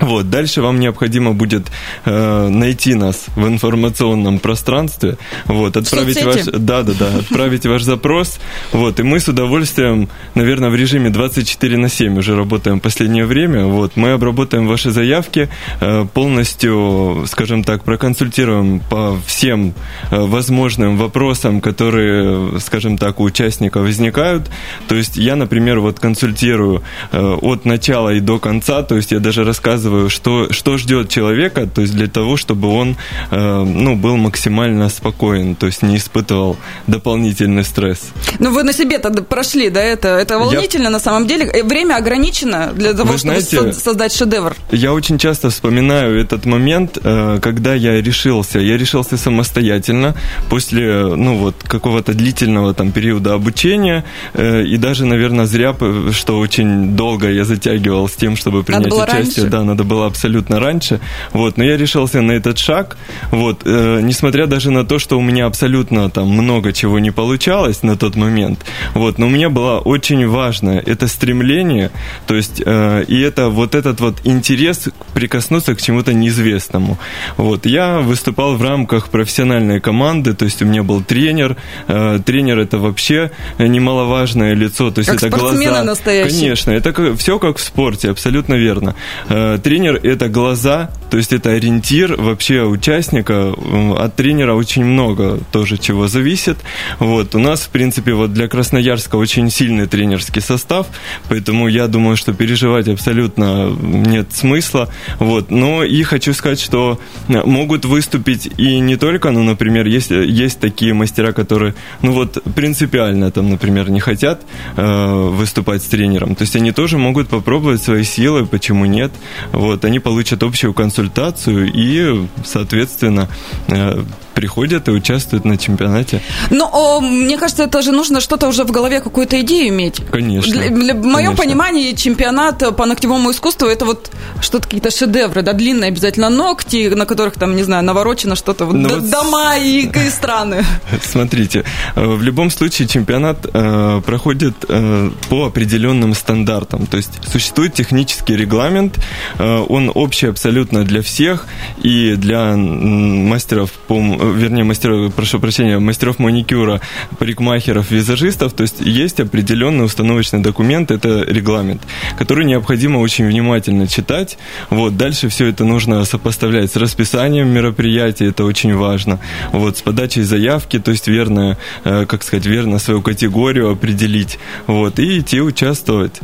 вот, 0.00 0.30
дальше 0.30 0.62
вам 0.62 0.80
необходимо 0.80 1.32
будет 1.32 1.70
э, 2.04 2.48
найти 2.48 2.94
нас 2.94 3.26
в 3.36 3.46
информационном 3.46 4.38
пространстве, 4.38 5.16
вот, 5.46 5.76
отправить 5.76 6.22
ваш, 6.24 6.44
да, 6.44 6.82
да, 6.82 6.92
да, 6.98 7.18
отправить 7.18 7.66
ваш 7.66 7.82
запрос, 7.82 8.38
вот, 8.72 9.00
и 9.00 9.02
мы 9.02 9.20
с 9.20 9.28
удовольствием, 9.28 10.08
наверное, 10.34 10.70
в 10.70 10.74
режиме 10.74 11.10
24 11.10 11.76
на 11.76 11.88
7 11.88 12.18
уже 12.18 12.36
работаем 12.36 12.78
в 12.78 12.82
последнее 12.82 13.26
время, 13.26 13.66
вот, 13.66 13.96
мы 13.96 14.12
обработаем 14.12 14.66
ваши 14.66 14.90
заявки, 14.90 15.48
э, 15.80 16.06
полностью, 16.12 17.24
скажем 17.26 17.64
так, 17.64 17.84
проконсультируем 17.84 18.80
по 18.80 19.18
всем 19.26 19.74
э, 20.10 20.18
возможным 20.18 20.96
вопросам, 20.96 21.60
которые, 21.60 22.60
скажем 22.60 22.98
так, 22.98 23.20
у 23.20 23.24
участника 23.24 23.78
возникают, 23.78 24.50
то 24.88 24.94
есть 24.94 25.16
я, 25.16 25.36
например, 25.36 25.80
вот 25.80 26.00
консультирую 26.00 26.82
э, 27.12 27.36
от 27.40 27.64
начала 27.64 28.10
и 28.10 28.20
до 28.20 28.38
конца, 28.38 28.82
то 28.82 28.96
есть 28.96 29.12
я 29.12 29.20
даже 29.20 29.44
рассказываю 29.44 29.81
рассказываю, 29.82 30.10
что, 30.10 30.52
что 30.52 30.78
ждет 30.78 31.08
человека, 31.08 31.66
то 31.66 31.82
есть 31.82 31.94
для 31.94 32.06
того, 32.06 32.36
чтобы 32.36 32.68
он 32.68 32.96
э, 33.30 33.64
ну, 33.64 33.96
был 33.96 34.16
максимально 34.16 34.88
спокоен, 34.88 35.54
то 35.54 35.66
есть 35.66 35.82
не 35.82 35.96
испытывал 35.96 36.56
дополнительный 36.86 37.64
стресс. 37.64 38.12
Ну, 38.38 38.52
вы 38.52 38.62
на 38.62 38.72
себе 38.72 38.98
тогда 38.98 39.22
прошли, 39.22 39.70
да, 39.70 39.80
это, 39.80 40.08
это 40.08 40.38
волнительно 40.38 40.84
я... 40.84 40.90
на 40.90 40.98
самом 40.98 41.26
деле. 41.26 41.46
Э, 41.46 41.62
время 41.64 41.96
ограничено 41.96 42.72
для 42.74 42.92
того, 42.92 43.12
вы 43.12 43.18
чтобы 43.18 43.40
знаете, 43.40 43.72
создать 43.72 44.12
шедевр. 44.12 44.54
Я 44.70 44.92
очень 44.92 45.18
часто 45.18 45.48
вспоминаю 45.48 46.20
этот 46.20 46.46
момент, 46.46 46.98
э, 47.02 47.38
когда 47.40 47.74
я 47.74 48.00
решился. 48.02 48.58
Я 48.58 48.78
решился 48.78 49.16
самостоятельно 49.16 50.14
после, 50.48 51.06
ну, 51.16 51.38
вот, 51.38 51.54
какого-то 51.64 52.14
длительного 52.14 52.74
там 52.74 52.92
периода 52.92 53.34
обучения, 53.34 54.04
э, 54.34 54.62
и 54.62 54.76
даже, 54.76 55.04
наверное, 55.06 55.46
зря, 55.46 55.74
что 56.12 56.38
очень 56.38 56.96
долго 56.96 57.30
я 57.30 57.44
затягивал 57.44 58.08
с 58.08 58.12
тем, 58.12 58.36
чтобы 58.36 58.62
принять 58.62 58.92
участие. 58.92 59.42
Раньше. 59.42 59.42
Да, 59.48 59.64
надо 59.72 59.84
было 59.84 60.06
абсолютно 60.06 60.60
раньше. 60.60 61.00
Вот, 61.32 61.56
но 61.56 61.64
я 61.64 61.76
решился 61.76 62.20
на 62.20 62.32
этот 62.32 62.58
шаг. 62.58 62.96
Вот, 63.30 63.62
э, 63.64 64.00
несмотря 64.02 64.46
даже 64.46 64.70
на 64.70 64.84
то, 64.84 64.98
что 64.98 65.18
у 65.18 65.22
меня 65.22 65.46
абсолютно 65.46 66.10
там 66.10 66.28
много 66.28 66.72
чего 66.72 66.98
не 66.98 67.10
получалось 67.10 67.82
на 67.82 67.96
тот 67.96 68.16
момент. 68.16 68.58
Вот, 68.94 69.18
но 69.18 69.26
у 69.26 69.30
меня 69.30 69.48
было 69.48 69.78
очень 69.80 70.28
важное 70.28 70.82
это 70.92 71.08
стремление, 71.08 71.90
то 72.26 72.34
есть 72.34 72.62
э, 72.64 73.04
и 73.08 73.20
это 73.20 73.48
вот 73.48 73.74
этот 73.74 74.00
вот 74.00 74.20
интерес 74.24 74.88
прикоснуться 75.14 75.74
к 75.74 75.80
чему-то 75.80 76.12
неизвестному. 76.12 76.98
Вот, 77.36 77.66
я 77.66 78.00
выступал 78.00 78.56
в 78.56 78.62
рамках 78.62 79.08
профессиональной 79.08 79.80
команды, 79.80 80.34
то 80.34 80.44
есть 80.44 80.62
у 80.62 80.66
меня 80.66 80.82
был 80.82 81.02
тренер. 81.02 81.56
Э, 81.88 82.18
тренер 82.24 82.58
это 82.58 82.78
вообще 82.78 83.30
немаловажное 83.58 84.54
лицо, 84.54 84.90
то 84.90 84.98
есть 84.98 85.10
как 85.10 85.22
это 85.22 85.38
глаза. 85.38 85.82
Настоящие. 85.82 86.40
Конечно, 86.40 86.70
это 86.70 86.92
как, 86.92 87.16
все 87.16 87.38
как 87.38 87.56
в 87.56 87.60
спорте, 87.60 88.10
абсолютно 88.10 88.54
верно. 88.54 88.94
Э, 89.28 89.58
тренер– 89.62 90.00
это 90.02 90.28
глаза, 90.28 90.90
то 91.10 91.16
есть 91.16 91.32
это 91.32 91.50
ориентир 91.50 92.16
вообще 92.16 92.62
участника. 92.62 93.54
От 93.98 94.16
тренера 94.16 94.54
очень 94.54 94.84
много 94.84 95.38
тоже 95.52 95.78
чего 95.78 96.08
зависит. 96.08 96.58
Вот. 96.98 97.34
У 97.34 97.38
нас, 97.38 97.62
в 97.62 97.68
принципе, 97.68 98.14
вот 98.14 98.32
для 98.32 98.48
Красноярска 98.48 99.16
очень 99.16 99.50
сильный 99.50 99.86
тренерский 99.86 100.42
состав, 100.42 100.86
поэтому 101.28 101.68
я 101.68 101.86
думаю, 101.86 102.16
что 102.16 102.32
переживать 102.32 102.88
абсолютно 102.88 103.70
нет 103.70 104.32
смысла. 104.32 104.88
Вот. 105.18 105.50
Но 105.50 105.84
и 105.84 106.02
хочу 106.02 106.32
сказать, 106.34 106.60
что 106.60 106.98
могут 107.28 107.84
выступить 107.84 108.50
и 108.56 108.78
не 108.78 108.96
только, 108.96 109.30
ну, 109.30 109.42
например, 109.42 109.86
есть, 109.86 110.10
есть 110.10 110.60
такие 110.60 110.94
мастера, 110.94 111.32
которые, 111.32 111.74
ну 112.02 112.12
вот, 112.12 112.42
принципиально 112.54 113.30
там, 113.30 113.50
например, 113.50 113.90
не 113.90 114.00
хотят 114.00 114.42
э, 114.76 115.28
выступать 115.30 115.82
с 115.82 115.86
тренером. 115.86 116.34
То 116.34 116.42
есть 116.42 116.56
они 116.56 116.72
тоже 116.72 116.98
могут 116.98 117.28
попробовать 117.28 117.82
свои 117.82 118.04
силы, 118.04 118.46
почему 118.46 118.86
нет. 118.86 119.12
Вот, 119.52 119.84
они 119.84 119.98
получат 119.98 120.42
общую 120.42 120.72
консультацию 120.74 121.70
и, 121.72 122.26
соответственно, 122.44 123.28
э, 123.68 124.02
приходят 124.32 124.88
и 124.88 124.90
участвуют 124.90 125.44
на 125.44 125.56
чемпионате. 125.56 126.20
Ну, 126.50 127.00
мне 127.00 127.38
кажется, 127.38 127.64
это 127.64 127.82
же 127.82 127.92
нужно 127.92 128.20
что-то 128.20 128.48
уже 128.48 128.64
в 128.64 128.70
голове, 128.70 129.00
какую-то 129.00 129.40
идею 129.40 129.68
иметь. 129.68 130.00
Конечно. 130.10 130.52
Для, 130.52 130.68
для, 130.70 130.94
в 130.94 131.04
моем 131.04 131.36
понимании 131.36 131.92
чемпионат 131.92 132.76
по 132.76 132.86
ногтевому 132.86 133.30
искусству 133.30 133.68
это 133.68 133.84
вот 133.84 134.10
что-то 134.40 134.64
какие-то 134.64 134.90
шедевры, 134.90 135.42
да, 135.42 135.52
длинные 135.52 135.88
обязательно 135.88 136.30
ногти, 136.30 136.88
на 136.88 137.06
которых 137.06 137.34
там, 137.34 137.56
не 137.56 137.62
знаю, 137.62 137.84
наворочено 137.84 138.36
что-то, 138.36 138.66
вот, 138.66 138.76
вот 138.76 139.10
дома 139.10 139.56
и, 139.58 139.86
и 139.86 140.10
страны. 140.10 140.64
Смотрите, 141.02 141.64
э, 141.94 142.04
в 142.04 142.22
любом 142.22 142.50
случае 142.50 142.88
чемпионат 142.88 143.46
э, 143.52 144.00
проходит 144.04 144.54
э, 144.68 145.10
по 145.28 145.46
определенным 145.46 146.14
стандартам, 146.14 146.86
то 146.86 146.96
есть 146.96 147.10
существует 147.30 147.74
технический 147.74 148.36
регламент, 148.36 148.98
э, 149.38 149.64
он 149.68 149.90
общий 149.94 150.26
абсолютно 150.26 150.84
для 150.84 151.02
всех 151.02 151.46
и 151.82 152.14
для 152.16 152.56
мастеров 152.56 153.70
по 153.72 153.94
вернее, 154.22 154.64
мастеров, 154.64 155.14
прошу 155.14 155.40
прощения, 155.40 155.78
мастеров 155.78 156.18
маникюра, 156.18 156.80
парикмахеров, 157.18 157.90
визажистов, 157.90 158.52
то 158.52 158.62
есть 158.62 158.80
есть 158.80 159.20
определенный 159.20 159.84
установочный 159.84 160.40
документ, 160.40 160.90
это 160.90 161.22
регламент, 161.22 161.82
который 162.18 162.44
необходимо 162.44 162.98
очень 162.98 163.26
внимательно 163.26 163.86
читать. 163.86 164.38
Вот, 164.70 164.96
дальше 164.96 165.28
все 165.28 165.46
это 165.46 165.64
нужно 165.64 166.04
сопоставлять 166.04 166.72
с 166.72 166.76
расписанием 166.76 167.48
мероприятия, 167.48 168.26
это 168.26 168.44
очень 168.44 168.74
важно. 168.74 169.18
Вот, 169.52 169.78
с 169.78 169.82
подачей 169.82 170.22
заявки, 170.22 170.78
то 170.78 170.90
есть 170.90 171.08
верно, 171.08 171.58
э, 171.84 172.06
как 172.06 172.22
сказать, 172.22 172.46
верно 172.46 172.78
свою 172.78 173.02
категорию 173.02 173.70
определить, 173.70 174.38
вот, 174.66 174.98
и 174.98 175.18
идти 175.18 175.40
участвовать. 175.40 176.20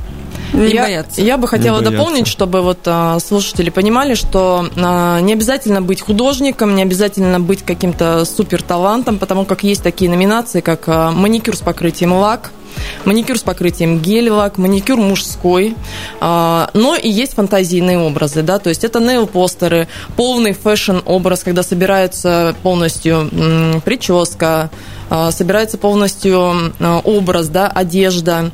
Не 0.53 0.71
я, 0.71 0.83
бояться. 0.83 1.21
Я 1.21 1.37
бы 1.37 1.47
хотела 1.49 1.81
дополнить, 1.81 2.27
чтобы 2.27 2.63
вот 2.63 2.81
а, 2.87 3.19
слушатели 3.21 3.71
понимали, 3.71 4.15
что 4.15 4.67
а, 4.77 5.21
не 5.21 5.33
обязательно 5.33 5.83
быть 5.83 6.01
художником, 6.01 6.75
не 6.75 6.83
обязательно 6.83 7.41
быть 7.41 7.63
каким-то 7.63 8.25
супер 8.25 8.63
талантом, 8.63 9.19
потому 9.19 9.45
как 9.45 9.63
есть 9.63 9.83
такие 9.83 10.11
номинации, 10.11 10.61
как 10.61 10.85
а, 10.87 11.11
маникюр 11.11 11.57
с 11.57 11.61
покрытием 11.61 12.13
лак, 12.13 12.51
маникюр 13.05 13.39
с 13.39 13.43
покрытием 13.43 13.99
гель-лак, 14.01 14.59
маникюр 14.59 14.99
мужской, 14.99 15.77
а, 16.21 16.71
но 16.75 16.95
и 16.97 17.09
есть 17.09 17.35
фантазийные 17.35 17.99
образы, 17.99 18.43
да, 18.43 18.59
то 18.59 18.69
есть 18.69 18.85
это 18.85 19.01
нейл-постеры, 19.01 19.89
полный 20.17 20.53
фэшн-образ, 20.53 21.43
когда 21.43 21.63
собирается 21.63 22.55
полностью 22.63 23.31
прическа, 23.85 24.71
а, 25.11 25.31
собирается 25.31 25.79
полностью 25.79 26.73
а, 26.81 27.01
образ, 27.05 27.49
да, 27.49 27.69
одежда, 27.69 28.51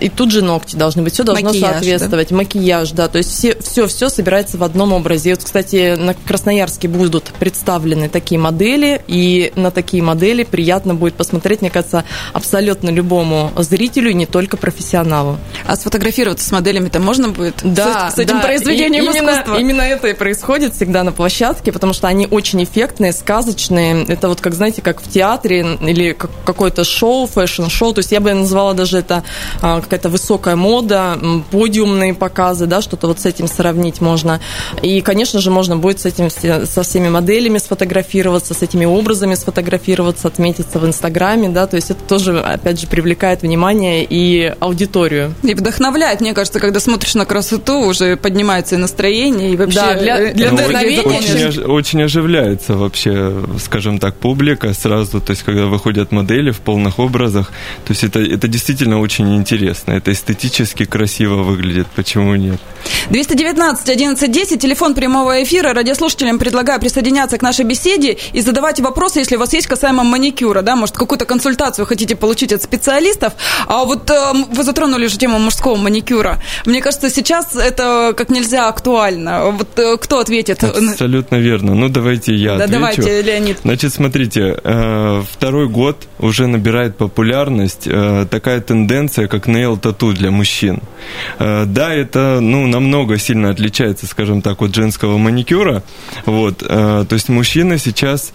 и 0.00 0.08
тут 0.08 0.30
же 0.30 0.42
ногти 0.42 0.76
должны 0.76 1.02
быть, 1.02 1.14
все 1.14 1.24
должно 1.24 1.48
макияж, 1.48 1.72
соответствовать, 1.72 2.28
да? 2.30 2.36
макияж, 2.36 2.90
да, 2.92 3.08
то 3.08 3.18
есть 3.18 3.30
все, 3.30 3.56
все, 3.60 3.86
все 3.86 4.08
собирается 4.08 4.58
в 4.58 4.64
одном 4.64 4.92
образе. 4.92 5.30
И 5.30 5.32
вот, 5.34 5.44
кстати, 5.44 5.96
на 5.96 6.14
Красноярске 6.14 6.88
будут 6.88 7.24
представлены 7.38 8.08
такие 8.08 8.40
модели, 8.40 9.02
и 9.06 9.52
на 9.56 9.70
такие 9.70 10.02
модели 10.02 10.44
приятно 10.44 10.94
будет 10.94 11.14
посмотреть, 11.14 11.60
мне 11.60 11.70
кажется, 11.70 12.04
абсолютно 12.32 12.89
любому 12.90 13.52
зрителю, 13.56 14.12
не 14.12 14.26
только 14.26 14.56
профессионалу. 14.56 15.38
А 15.66 15.76
сфотографироваться 15.76 16.46
с 16.46 16.52
моделями-то 16.52 17.00
можно 17.00 17.28
будет? 17.28 17.60
Да, 17.62 18.10
с, 18.10 18.16
с 18.16 18.18
этим 18.18 18.38
да. 18.38 18.42
произведением 18.42 19.04
и, 19.04 19.08
искусства? 19.08 19.58
Именно, 19.58 19.82
это 19.82 20.08
и 20.08 20.14
происходит 20.14 20.74
всегда 20.74 21.02
на 21.02 21.12
площадке, 21.12 21.72
потому 21.72 21.92
что 21.92 22.08
они 22.08 22.26
очень 22.30 22.62
эффектные, 22.64 23.12
сказочные. 23.12 24.04
Это 24.06 24.28
вот, 24.28 24.40
как 24.40 24.54
знаете, 24.54 24.82
как 24.82 25.00
в 25.00 25.10
театре 25.10 25.78
или 25.80 26.16
какое-то 26.44 26.84
шоу, 26.84 27.26
fashion-шоу. 27.26 27.94
То 27.94 28.00
есть 28.00 28.12
я 28.12 28.20
бы 28.20 28.32
назвала 28.32 28.74
даже 28.74 28.98
это 28.98 29.24
а, 29.62 29.80
какая-то 29.80 30.08
высокая 30.08 30.56
мода, 30.56 31.18
подиумные 31.50 32.14
показы, 32.14 32.66
да, 32.66 32.82
что-то 32.82 33.06
вот 33.06 33.20
с 33.20 33.26
этим 33.26 33.48
сравнить 33.48 34.00
можно. 34.00 34.40
И, 34.82 35.00
конечно 35.00 35.40
же, 35.40 35.50
можно 35.50 35.76
будет 35.76 36.00
с 36.00 36.06
этим 36.06 36.30
со 36.30 36.82
всеми 36.82 37.08
моделями 37.08 37.58
сфотографироваться, 37.58 38.54
с 38.54 38.62
этими 38.62 38.84
образами 38.84 39.34
сфотографироваться, 39.34 40.28
отметиться 40.28 40.78
в 40.78 40.86
Инстаграме, 40.86 41.48
да, 41.48 41.66
то 41.66 41.76
есть 41.76 41.90
это 41.90 42.02
тоже, 42.04 42.40
опять 42.40 42.79
же, 42.80 42.86
привлекает 42.86 43.42
внимание 43.42 44.06
и 44.08 44.54
аудиторию. 44.60 45.34
И 45.42 45.54
вдохновляет, 45.54 46.20
мне 46.20 46.34
кажется, 46.34 46.60
когда 46.60 46.80
смотришь 46.80 47.14
на 47.14 47.24
красоту, 47.24 47.80
уже 47.80 48.16
поднимается 48.16 48.74
и 48.74 48.78
настроение, 48.78 49.52
и 49.52 49.56
вообще 49.56 49.80
да, 49.80 49.94
для, 49.94 50.32
для 50.32 50.50
ну, 50.50 50.56
вдохновения. 50.56 51.00
Очень, 51.00 51.62
очень 51.62 52.02
оживляется 52.02 52.74
вообще, 52.74 53.42
скажем 53.58 53.98
так, 53.98 54.16
публика 54.16 54.72
сразу, 54.74 55.20
то 55.20 55.30
есть 55.30 55.42
когда 55.42 55.66
выходят 55.66 56.12
модели 56.12 56.50
в 56.50 56.60
полных 56.60 56.98
образах, 56.98 57.52
то 57.84 57.92
есть 57.92 58.04
это, 58.04 58.20
это 58.20 58.48
действительно 58.48 59.00
очень 59.00 59.36
интересно, 59.36 59.92
это 59.92 60.12
эстетически 60.12 60.84
красиво 60.84 61.42
выглядит, 61.42 61.86
почему 61.94 62.34
нет? 62.34 62.60
219 63.10 63.88
11 63.88 64.30
10, 64.30 64.60
телефон 64.60 64.94
прямого 64.94 65.42
эфира, 65.42 65.74
радиослушателям 65.74 66.38
предлагаю 66.38 66.80
присоединяться 66.80 67.38
к 67.38 67.42
нашей 67.42 67.64
беседе 67.64 68.18
и 68.32 68.40
задавать 68.40 68.80
вопросы, 68.80 69.20
если 69.20 69.36
у 69.36 69.38
вас 69.38 69.52
есть 69.52 69.66
касаемо 69.66 70.04
маникюра, 70.04 70.62
да, 70.62 70.76
может, 70.76 70.96
какую-то 70.96 71.24
консультацию 71.24 71.86
хотите 71.86 72.16
получить 72.16 72.52
от 72.52 72.59
подыскивают 72.60 72.62
специалистов. 72.62 73.32
А 73.66 73.84
вот 73.84 74.10
э, 74.10 74.32
вы 74.52 74.62
затронули 74.62 75.06
уже 75.06 75.18
тему 75.18 75.38
мужского 75.38 75.76
маникюра. 75.76 76.38
Мне 76.66 76.80
кажется, 76.80 77.10
сейчас 77.10 77.56
это 77.56 78.14
как 78.16 78.30
нельзя 78.30 78.68
актуально. 78.68 79.50
Вот 79.50 79.78
э, 79.78 79.96
кто 79.96 80.20
ответит? 80.20 80.64
Абсолютно 80.64 81.36
верно. 81.36 81.74
Ну, 81.74 81.88
давайте 81.88 82.34
я 82.34 82.56
да, 82.56 82.64
отвечу. 82.64 82.72
давайте, 82.72 83.22
Леонид. 83.22 83.58
Значит, 83.64 83.92
смотрите, 83.92 84.56
э, 84.62 85.22
второй 85.30 85.68
год 85.68 86.08
уже 86.18 86.46
набирает 86.46 86.96
популярность 86.96 87.86
э, 87.86 88.26
такая 88.30 88.60
тенденция, 88.60 89.28
как 89.28 89.46
нейл-тату 89.46 90.12
для 90.12 90.30
мужчин. 90.30 90.80
Э, 91.38 91.64
да, 91.66 91.92
это, 91.92 92.38
ну, 92.40 92.66
намного 92.66 93.18
сильно 93.18 93.50
отличается, 93.50 94.06
скажем 94.06 94.42
так, 94.42 94.62
от 94.62 94.74
женского 94.74 95.18
маникюра. 95.18 95.82
Вот, 96.26 96.58
то 96.58 97.06
есть 97.10 97.28
мужчины 97.28 97.78
сейчас 97.78 98.32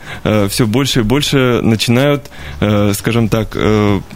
все 0.50 0.66
больше 0.66 1.00
и 1.00 1.04
больше 1.04 1.60
начинают, 1.62 2.30
скажем 2.94 3.30
так, 3.30 3.56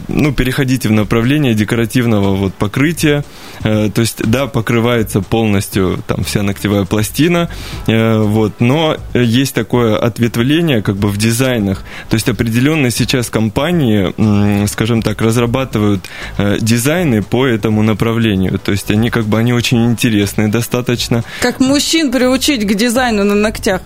ну, 0.08 0.32
переходить 0.32 0.86
в 0.86 0.92
направление 0.92 1.54
декоративного 1.54 2.34
вот 2.34 2.54
покрытия. 2.54 3.24
То 3.62 3.92
есть, 3.96 4.22
да, 4.24 4.46
покрывается 4.46 5.20
полностью 5.20 6.02
там 6.06 6.24
вся 6.24 6.42
ногтевая 6.42 6.84
пластина, 6.84 7.48
вот, 7.86 8.60
но 8.60 8.96
есть 9.14 9.54
такое 9.54 9.98
ответвление 9.98 10.82
как 10.82 10.96
бы 10.96 11.08
в 11.08 11.16
дизайнах. 11.16 11.84
То 12.08 12.14
есть 12.14 12.28
определенные 12.28 12.90
сейчас 12.90 13.30
компании, 13.30 14.66
скажем 14.66 15.02
так, 15.02 15.20
разрабатывают 15.20 16.08
э, 16.38 16.58
дизайны 16.60 17.22
по 17.22 17.46
этому 17.46 17.82
направлению. 17.82 18.58
То 18.58 18.72
есть 18.72 18.90
они 18.90 19.10
как 19.10 19.26
бы 19.26 19.38
они 19.38 19.52
очень 19.52 19.84
интересные 19.86 20.48
достаточно. 20.48 21.24
Как 21.40 21.60
мужчин 21.60 22.10
приучить 22.10 22.66
к 22.66 22.74
дизайну 22.74 23.24
на 23.24 23.34
ногтях? 23.34 23.82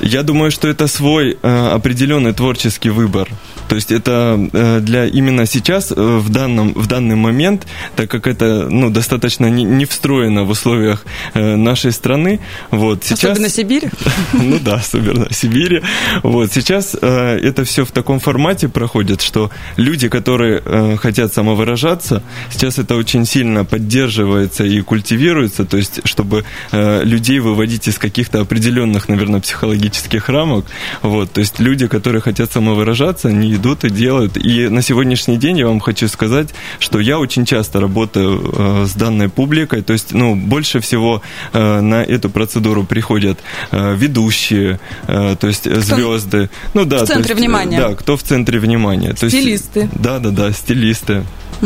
Я 0.00 0.22
думаю, 0.22 0.50
что 0.50 0.68
это 0.68 0.86
свой 0.86 1.38
э, 1.40 1.68
определенный 1.72 2.32
творческий 2.32 2.90
выбор. 2.90 3.28
То 3.68 3.74
есть 3.74 3.90
это 3.90 4.38
э, 4.52 4.80
для 4.80 5.06
именно 5.06 5.25
сейчас, 5.46 5.92
э, 5.92 5.94
в, 5.96 6.28
данном, 6.30 6.72
в 6.74 6.86
данный 6.86 7.16
момент, 7.16 7.66
так 7.96 8.10
как 8.10 8.26
это 8.26 8.68
ну, 8.70 8.90
достаточно 8.90 9.46
не, 9.46 9.64
не 9.64 9.84
встроено 9.84 10.44
в 10.44 10.50
условиях 10.50 11.04
э, 11.34 11.56
нашей 11.56 11.92
страны. 11.92 12.40
Вот, 12.70 13.04
сейчас, 13.04 13.32
особенно 13.32 13.48
Сибири? 13.48 13.88
Ну 14.32 14.58
да, 14.60 14.74
особенно 14.74 15.32
Сибири. 15.32 15.82
Вот, 16.22 16.52
сейчас 16.52 16.94
это 16.94 17.64
все 17.64 17.84
в 17.84 17.90
таком 17.90 18.20
формате 18.20 18.68
проходит, 18.68 19.22
что 19.22 19.50
люди, 19.76 20.08
которые 20.08 20.62
хотят 20.96 21.32
самовыражаться, 21.32 22.22
сейчас 22.50 22.78
это 22.78 22.96
очень 22.96 23.24
сильно 23.26 23.64
поддерживается 23.64 24.64
и 24.64 24.80
культивируется, 24.80 25.64
то 25.64 25.76
есть 25.76 26.00
чтобы 26.04 26.44
людей 26.72 27.40
выводить 27.40 27.88
из 27.88 27.98
каких-то 27.98 28.40
определенных, 28.40 29.08
наверное, 29.08 29.40
психологических 29.40 30.28
рамок. 30.28 30.66
Вот, 31.02 31.32
то 31.32 31.40
есть 31.40 31.58
люди, 31.60 31.86
которые 31.86 32.20
хотят 32.20 32.52
самовыражаться, 32.52 33.28
они 33.28 33.54
идут 33.54 33.84
и 33.84 33.90
делают. 33.90 34.36
И 34.36 34.68
на 34.68 34.82
сегодняшний 34.82 35.15
день 35.24 35.58
я 35.58 35.66
вам 35.66 35.80
хочу 35.80 36.08
сказать, 36.08 36.48
что 36.78 37.00
я 37.00 37.18
очень 37.18 37.44
часто 37.44 37.80
работаю 37.80 38.52
э, 38.56 38.86
с 38.86 38.92
данной 38.94 39.28
публикой, 39.28 39.82
то 39.82 39.92
есть, 39.92 40.12
ну, 40.12 40.34
больше 40.34 40.80
всего 40.80 41.22
э, 41.52 41.80
на 41.80 42.02
эту 42.02 42.30
процедуру 42.30 42.84
приходят 42.84 43.38
э, 43.70 43.94
ведущие, 43.96 44.78
то 45.06 45.38
есть 45.42 45.62
кто 45.62 45.80
звезды. 45.80 46.50
Ну 46.74 46.84
да, 46.84 47.04
в 47.04 47.08
центре 47.08 47.30
есть, 47.30 47.40
внимания. 47.40 47.78
Да, 47.78 47.94
кто 47.94 48.16
в 48.16 48.22
центре 48.22 48.58
внимания. 48.58 49.14
Стилисты. 49.16 49.80
есть, 49.80 49.90
да, 49.94 50.18
да, 50.18 50.30
да, 50.30 50.52
стилисты. 50.52 51.24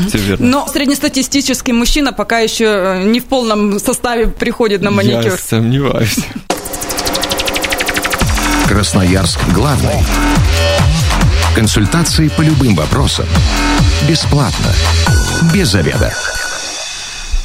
Все 0.09 0.19
верно. 0.19 0.47
Но 0.47 0.69
среднестатистический 0.69 1.73
мужчина 1.73 2.13
пока 2.13 2.39
еще 2.39 3.03
не 3.05 3.21
в 3.21 3.25
полном 3.25 3.79
составе 3.79 4.29
приходит 4.29 4.83
на 4.83 4.91
маникюр. 4.91 5.25
Я 5.25 5.37
сомневаюсь. 5.37 6.19
Красноярск 8.69 9.41
главный. 9.53 9.97
Консультации 11.55 12.29
по 12.29 12.43
любым 12.43 12.75
вопросам. 12.75 13.27
Бесплатно. 14.09 14.73
Без 15.53 15.69
заведа. 15.69 16.15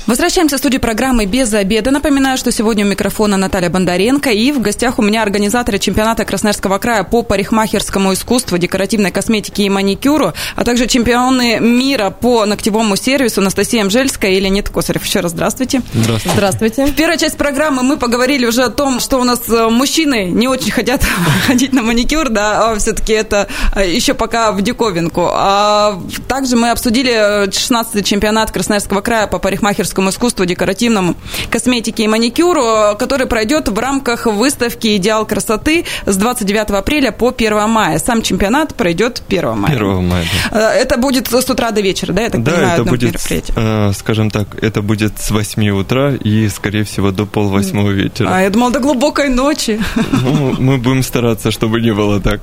Возвращаемся 0.08 0.58
в 0.58 0.60
студию 0.60 0.80
программы 0.80 1.26
«Без 1.26 1.52
обеда». 1.52 1.90
Напоминаю, 1.90 2.38
что 2.38 2.52
сегодня 2.52 2.86
у 2.86 2.88
микрофона 2.88 3.38
Наталья 3.38 3.72
Бондаренко, 3.72 4.30
и 4.30 4.52
в 4.52 4.62
гостях 4.62 5.00
у 5.00 5.02
меня 5.02 5.24
организаторы 5.24 5.80
чемпионата 5.80 6.26
Красноярского 6.26 6.78
края 6.78 7.04
по 7.04 7.24
парикмахерскому 7.24 8.14
искусству, 8.14 8.60
декоративной 8.60 9.10
косметике 9.10 9.64
и 9.64 9.70
маникюру, 9.70 10.34
а 10.56 10.64
также 10.64 10.86
чемпионы 10.86 11.60
мира 11.60 12.12
по 12.12 12.46
ногтевому 12.46 12.96
сервису 12.96 13.42
Анастасия 13.42 13.84
Мжельская 13.84 14.34
и 14.34 14.40
Леонид 14.40 14.70
Косарев. 14.70 15.04
Еще 15.04 15.22
раз 15.22 15.32
здравствуйте. 15.32 15.82
Здравствуйте. 15.92 16.36
Здравствуйте. 16.36 16.86
В 16.86 16.96
первой 16.96 17.18
части 17.18 17.36
программы 17.36 17.82
мы 17.82 17.98
поговорили 17.98 18.46
уже 18.46 18.62
о 18.62 18.70
том, 18.70 19.00
что 19.00 19.18
у 19.18 19.24
нас 19.24 19.50
э, 19.50 19.70
мужчины 19.70 20.26
не 20.26 20.48
очень 20.48 20.70
хотят 20.70 21.04
ходить 21.48 21.74
на 21.74 21.82
маникюр, 21.82 22.30
да, 22.30 22.74
а 22.74 22.76
все-таки 22.78 23.14
это 23.14 23.48
э, 23.76 23.92
еще 23.92 24.14
пока 24.14 24.52
в 24.52 24.62
диковинку. 24.62 25.30
А 25.34 26.00
также 26.28 26.58
мы 26.58 26.70
обсудили 26.70 27.48
16-й 27.48 28.04
чемпионат 28.04 28.52
Красноярского 28.52 29.02
края 29.02 29.26
по 29.26 29.40
парикмахерскому 29.40 29.95
классическому 29.96 30.10
искусству, 30.10 30.46
декоративному 30.46 31.16
косметике 31.50 32.04
и 32.04 32.08
маникюру, 32.08 32.96
который 32.98 33.28
пройдет 33.28 33.70
в 33.70 33.80
рамках 33.80 34.26
выставки 34.26 34.96
«Идеал 34.98 35.26
красоты» 35.26 35.86
с 36.06 36.18
29 36.18 36.72
апреля 36.72 37.12
по 37.12 37.34
1 37.36 37.70
мая. 37.70 38.00
Сам 38.00 38.22
чемпионат 38.22 38.76
пройдет 38.76 39.24
1 39.28 39.58
мая. 39.58 39.76
1 39.76 40.08
мая, 40.08 40.26
да. 40.52 40.74
Э, 40.74 40.82
это 40.82 40.98
будет 40.98 41.28
с 41.28 41.50
утра 41.50 41.72
до 41.72 41.82
вечера, 41.82 42.14
да, 42.14 42.22
я 42.22 42.30
так 42.30 42.44
да, 42.44 42.52
понимаю, 42.52 42.82
это 42.82 42.90
будет, 42.90 43.16
э, 43.56 43.92
скажем 43.98 44.30
так, 44.32 44.48
это 44.62 44.82
будет 44.82 45.20
с 45.20 45.32
8 45.32 45.70
утра 45.70 46.14
и, 46.14 46.50
скорее 46.50 46.84
всего, 46.84 47.12
до 47.12 47.26
полвосьмого 47.26 47.92
вечера. 47.92 48.30
А, 48.32 48.42
я 48.42 48.50
думала, 48.50 48.72
до 48.72 48.80
глубокой 48.80 49.30
ночи. 49.30 49.80
Ну, 50.24 50.56
мы 50.60 50.78
будем 50.78 51.04
стараться, 51.04 51.52
чтобы 51.52 51.82
не 51.82 51.94
было 51.94 52.20
так. 52.20 52.42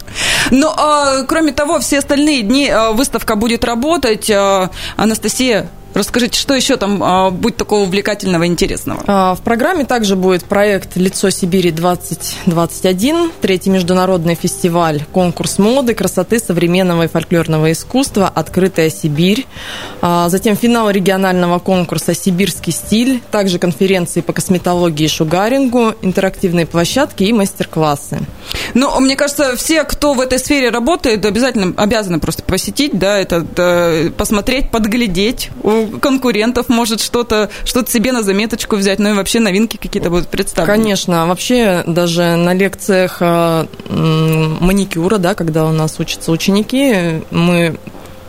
Ну, 0.51 0.69
а, 0.77 1.25
кроме 1.25 1.53
того, 1.53 1.79
все 1.81 1.99
остальные 1.99 2.43
дни 2.43 2.69
а, 2.69 2.93
выставка 2.93 3.37
будет 3.37 3.65
работать. 3.65 4.31
А, 4.31 4.71
Анастасия, 4.97 5.69
Расскажите, 5.95 6.39
что 6.39 6.55
еще 6.55 6.77
там 6.77 7.03
а, 7.03 7.31
будет 7.31 7.57
такого 7.57 7.83
увлекательного 7.83 8.45
и 8.45 8.47
интересного? 8.47 9.03
А, 9.07 9.35
в 9.35 9.43
программе 9.43 9.85
также 9.85 10.17
будет 10.17 10.45
проект 10.45 10.97
«Лицо 10.97 11.31
Сибири 11.31 11.71
2021», 11.71 13.33
третий 13.41 13.71
международный 13.71 14.35
фестиваль, 14.35 15.05
конкурс 15.13 15.59
моды, 15.59 15.95
красоты, 15.95 16.39
современного 16.39 17.05
и 17.05 17.09
фольклорного 17.09 17.73
искусства 17.73 18.29
«Открытая 18.29 18.89
Сибирь», 18.89 19.47
а, 20.01 20.29
затем 20.31 20.57
финал 20.57 20.89
регионального 20.91 21.59
конкурса 21.59 22.15
«Сибирский 22.15 22.73
стиль», 22.73 23.21
также 23.31 23.59
конференции 23.59 24.23
по 24.23 24.33
косметологии 24.33 25.05
и 25.05 25.09
шугарингу, 25.09 25.95
интерактивные 26.01 26.65
площадки 26.65 27.25
и 27.25 27.33
мастер-классы. 27.33 28.21
Ну, 28.75 28.99
мне 29.01 29.17
кажется, 29.17 29.57
все, 29.57 29.85
кто 29.85 30.15
в 30.15 30.21
этой 30.21 30.39
сфере 30.39 30.71
работает, 30.71 31.25
обязательно 31.27 31.75
обязаны 31.77 32.19
просто 32.19 32.43
посетить, 32.43 32.99
да, 32.99 33.19
это, 33.19 33.37
это 33.53 34.13
посмотреть, 34.17 34.71
подглядеть, 34.71 35.51
конкурентов 36.01 36.69
может 36.69 37.01
что-то 37.01 37.51
что 37.65 37.85
себе 37.87 38.13
на 38.13 38.23
заметочку 38.23 38.77
взять, 38.77 38.99
ну 38.99 39.11
и 39.11 39.13
вообще 39.13 39.41
новинки 39.41 39.77
какие-то 39.77 40.11
будут 40.11 40.29
представлены. 40.29 40.77
Конечно, 40.77 41.27
вообще 41.27 41.83
даже 41.87 42.37
на 42.37 42.55
лекциях 42.55 43.19
э, 43.21 43.67
маникюра, 43.89 45.19
да, 45.19 45.35
когда 45.35 45.67
у 45.67 45.73
нас 45.73 45.99
учатся 45.99 46.33
ученики, 46.33 47.23
мы 47.31 47.77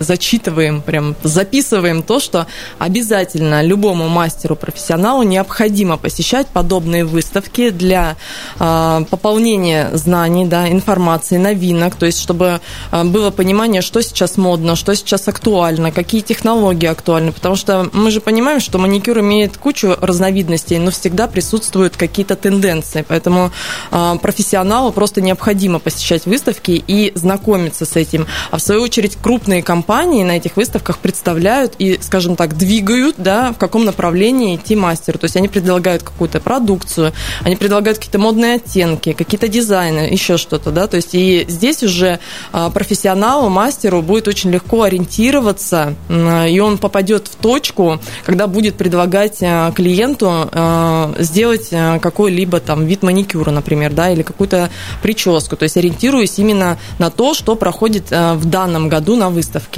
зачитываем, 0.03 0.81
прям 0.81 1.15
записываем 1.23 2.03
то, 2.03 2.19
что 2.19 2.47
обязательно 2.79 3.63
любому 3.63 4.07
мастеру-профессионалу 4.07 5.23
необходимо 5.23 5.97
посещать 5.97 6.47
подобные 6.47 7.05
выставки 7.05 7.69
для 7.69 8.15
э, 8.59 9.05
пополнения 9.09 9.89
знаний, 9.93 10.45
да, 10.45 10.69
информации, 10.69 11.37
новинок, 11.37 11.95
то 11.95 12.05
есть 12.05 12.19
чтобы 12.19 12.59
э, 12.91 13.03
было 13.03 13.31
понимание, 13.31 13.81
что 13.81 14.01
сейчас 14.01 14.37
модно, 14.37 14.75
что 14.75 14.95
сейчас 14.95 15.27
актуально, 15.27 15.91
какие 15.91 16.21
технологии 16.21 16.87
актуальны, 16.87 17.31
потому 17.31 17.55
что 17.55 17.89
мы 17.93 18.11
же 18.11 18.21
понимаем, 18.21 18.59
что 18.59 18.77
маникюр 18.77 19.19
имеет 19.19 19.57
кучу 19.57 19.95
разновидностей, 19.99 20.77
но 20.77 20.91
всегда 20.91 21.27
присутствуют 21.27 21.97
какие-то 21.97 22.35
тенденции, 22.35 23.05
поэтому 23.07 23.51
э, 23.91 24.15
профессионалу 24.21 24.91
просто 24.91 25.21
необходимо 25.21 25.79
посещать 25.79 26.25
выставки 26.25 26.83
и 26.87 27.11
знакомиться 27.15 27.85
с 27.85 27.95
этим. 27.95 28.27
А 28.51 28.57
в 28.57 28.61
свою 28.61 28.81
очередь 28.81 29.17
крупные 29.21 29.63
компании 29.63 29.92
компании 29.93 30.23
на 30.23 30.37
этих 30.37 30.57
выставках 30.57 30.97
представляют 30.97 31.75
и, 31.77 31.99
скажем 32.01 32.35
так, 32.35 32.57
двигают, 32.57 33.17
да, 33.19 33.53
в 33.53 33.59
каком 33.59 33.85
направлении 33.85 34.55
идти 34.55 34.75
мастеру. 34.75 35.19
То 35.19 35.25
есть 35.25 35.35
они 35.35 35.47
предлагают 35.47 36.01
какую-то 36.01 36.39
продукцию, 36.39 37.13
они 37.43 37.55
предлагают 37.55 37.99
какие-то 37.99 38.17
модные 38.17 38.55
оттенки, 38.55 39.13
какие-то 39.13 39.47
дизайны, 39.47 39.99
еще 40.11 40.37
что-то, 40.37 40.71
да. 40.71 40.87
То 40.87 40.95
есть 40.95 41.13
и 41.13 41.45
здесь 41.47 41.83
уже 41.83 42.17
а, 42.51 42.71
профессионалу, 42.71 43.49
мастеру 43.49 44.01
будет 44.01 44.27
очень 44.27 44.49
легко 44.49 44.81
ориентироваться, 44.81 45.93
и 46.09 46.59
он 46.59 46.79
попадет 46.79 47.27
в 47.27 47.35
точку, 47.35 47.99
когда 48.25 48.47
будет 48.47 48.75
предлагать 48.75 49.43
а, 49.43 49.71
клиенту 49.73 50.49
а, 50.51 51.13
сделать 51.19 51.69
какой-либо 52.01 52.59
там 52.61 52.87
вид 52.87 53.03
маникюра, 53.03 53.51
например, 53.51 53.93
да, 53.93 54.09
или 54.09 54.23
какую-то 54.23 54.71
прическу. 55.03 55.55
То 55.55 55.63
есть 55.63 55.77
ориентируясь 55.77 56.39
именно 56.39 56.79
на 56.97 57.11
то, 57.11 57.35
что 57.35 57.55
проходит 57.55 58.09
в 58.09 58.45
данном 58.45 58.89
году 58.89 59.15
на 59.15 59.29
выставке. 59.29 59.72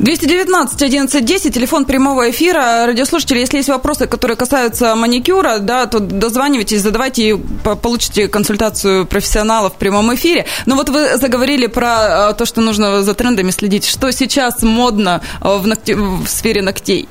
219 0.00 0.82
11 0.82 1.24
10, 1.24 1.54
телефон 1.54 1.84
прямого 1.84 2.30
эфира. 2.30 2.86
Радиослушатели, 2.86 3.38
если 3.38 3.58
есть 3.58 3.68
вопросы, 3.68 4.06
которые 4.06 4.36
касаются 4.36 4.94
маникюра, 4.94 5.58
да, 5.58 5.86
то 5.86 6.00
дозванивайтесь, 6.00 6.80
задавайте 6.80 7.30
и 7.30 7.34
получите 7.82 8.28
консультацию 8.28 9.06
профессионалов 9.06 9.74
в 9.74 9.76
прямом 9.76 10.14
эфире. 10.14 10.46
Но 10.66 10.76
вот 10.76 10.88
вы 10.90 11.16
заговорили 11.16 11.66
про 11.66 12.30
э, 12.30 12.34
то, 12.34 12.44
что 12.44 12.60
нужно 12.60 13.02
за 13.02 13.14
трендами 13.14 13.50
следить. 13.50 13.86
Что 13.86 14.10
сейчас 14.12 14.62
модно 14.62 15.22
э, 15.40 15.56
в, 15.56 15.66
ногте... 15.66 15.96
в 15.96 16.26
сфере 16.26 16.62
ногтей? 16.62 17.08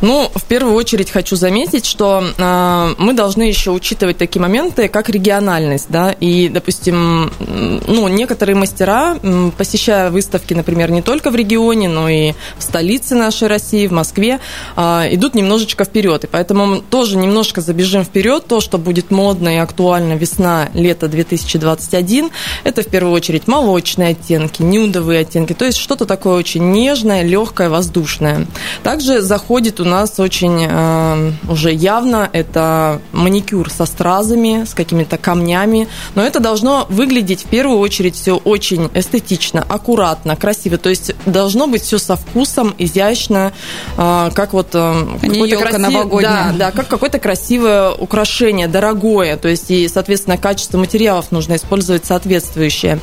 Ну, 0.00 0.30
в 0.32 0.44
первую 0.44 0.74
очередь 0.74 1.10
хочу 1.10 1.34
заметить, 1.34 1.84
что 1.84 2.22
э, 2.22 2.94
мы 2.98 3.14
должны 3.14 3.42
еще 3.42 3.72
учитывать 3.72 4.16
такие 4.16 4.40
моменты, 4.40 4.88
как 4.88 5.08
региональность, 5.08 5.86
да, 5.88 6.12
и, 6.12 6.48
допустим, 6.48 7.32
ну, 7.38 8.06
некоторые 8.06 8.54
мастера, 8.54 9.18
посещая 9.56 10.10
выставки, 10.10 10.54
например, 10.54 10.92
не 10.92 11.02
только 11.02 11.30
в 11.30 11.34
регионе, 11.34 11.88
но 11.88 12.08
и 12.08 12.32
в 12.58 12.62
столице 12.62 13.16
нашей 13.16 13.48
России, 13.48 13.88
в 13.88 13.92
Москве, 13.92 14.38
э, 14.76 15.14
идут 15.14 15.34
немножечко 15.34 15.84
вперед, 15.84 16.24
и 16.24 16.26
поэтому 16.28 16.66
мы 16.66 16.80
тоже 16.80 17.16
немножко 17.16 17.60
забежим 17.60 18.04
вперед, 18.04 18.46
то, 18.46 18.60
что 18.60 18.78
будет 18.78 19.10
модно 19.10 19.48
и 19.48 19.58
актуально 19.58 20.12
весна-лето 20.12 21.08
2021, 21.08 22.30
это 22.62 22.82
в 22.82 22.86
первую 22.86 23.12
очередь 23.14 23.48
молочные 23.48 24.10
оттенки, 24.10 24.62
нюдовые 24.62 25.20
оттенки, 25.22 25.54
то 25.54 25.64
есть 25.64 25.78
что-то 25.78 26.04
такое 26.04 26.36
очень 26.36 26.70
нежное, 26.70 27.22
легкое, 27.22 27.68
воздушное. 27.68 28.46
Также 28.84 29.22
заходит 29.22 29.80
у 29.80 29.87
нас 29.88 30.20
очень 30.20 30.66
э, 30.68 31.32
уже 31.48 31.72
явно 31.72 32.28
это 32.32 33.00
маникюр 33.12 33.70
со 33.70 33.86
стразами, 33.86 34.64
с 34.64 34.74
какими-то 34.74 35.18
камнями, 35.18 35.88
но 36.14 36.22
это 36.22 36.40
должно 36.40 36.86
выглядеть 36.88 37.42
в 37.42 37.46
первую 37.46 37.78
очередь 37.78 38.14
все 38.14 38.36
очень 38.36 38.90
эстетично, 38.94 39.64
аккуратно, 39.68 40.36
красиво, 40.36 40.78
то 40.78 40.88
есть 40.88 41.12
должно 41.26 41.66
быть 41.66 41.82
все 41.82 41.98
со 41.98 42.16
вкусом, 42.16 42.74
изящно, 42.78 43.52
э, 43.96 44.30
как 44.34 44.52
вот 44.52 44.68
э, 44.74 45.06
какое-то 45.20 45.56
красивое, 45.56 46.22
да, 46.22 46.54
да, 46.56 46.70
как 46.70 46.88
какое-то 46.88 47.18
красивое 47.18 47.90
украшение, 47.92 48.68
дорогое, 48.68 49.36
то 49.36 49.48
есть 49.48 49.70
и, 49.70 49.88
соответственно, 49.88 50.36
качество 50.36 50.78
материалов 50.78 51.32
нужно 51.32 51.56
использовать 51.56 52.04
соответствующее. 52.06 53.00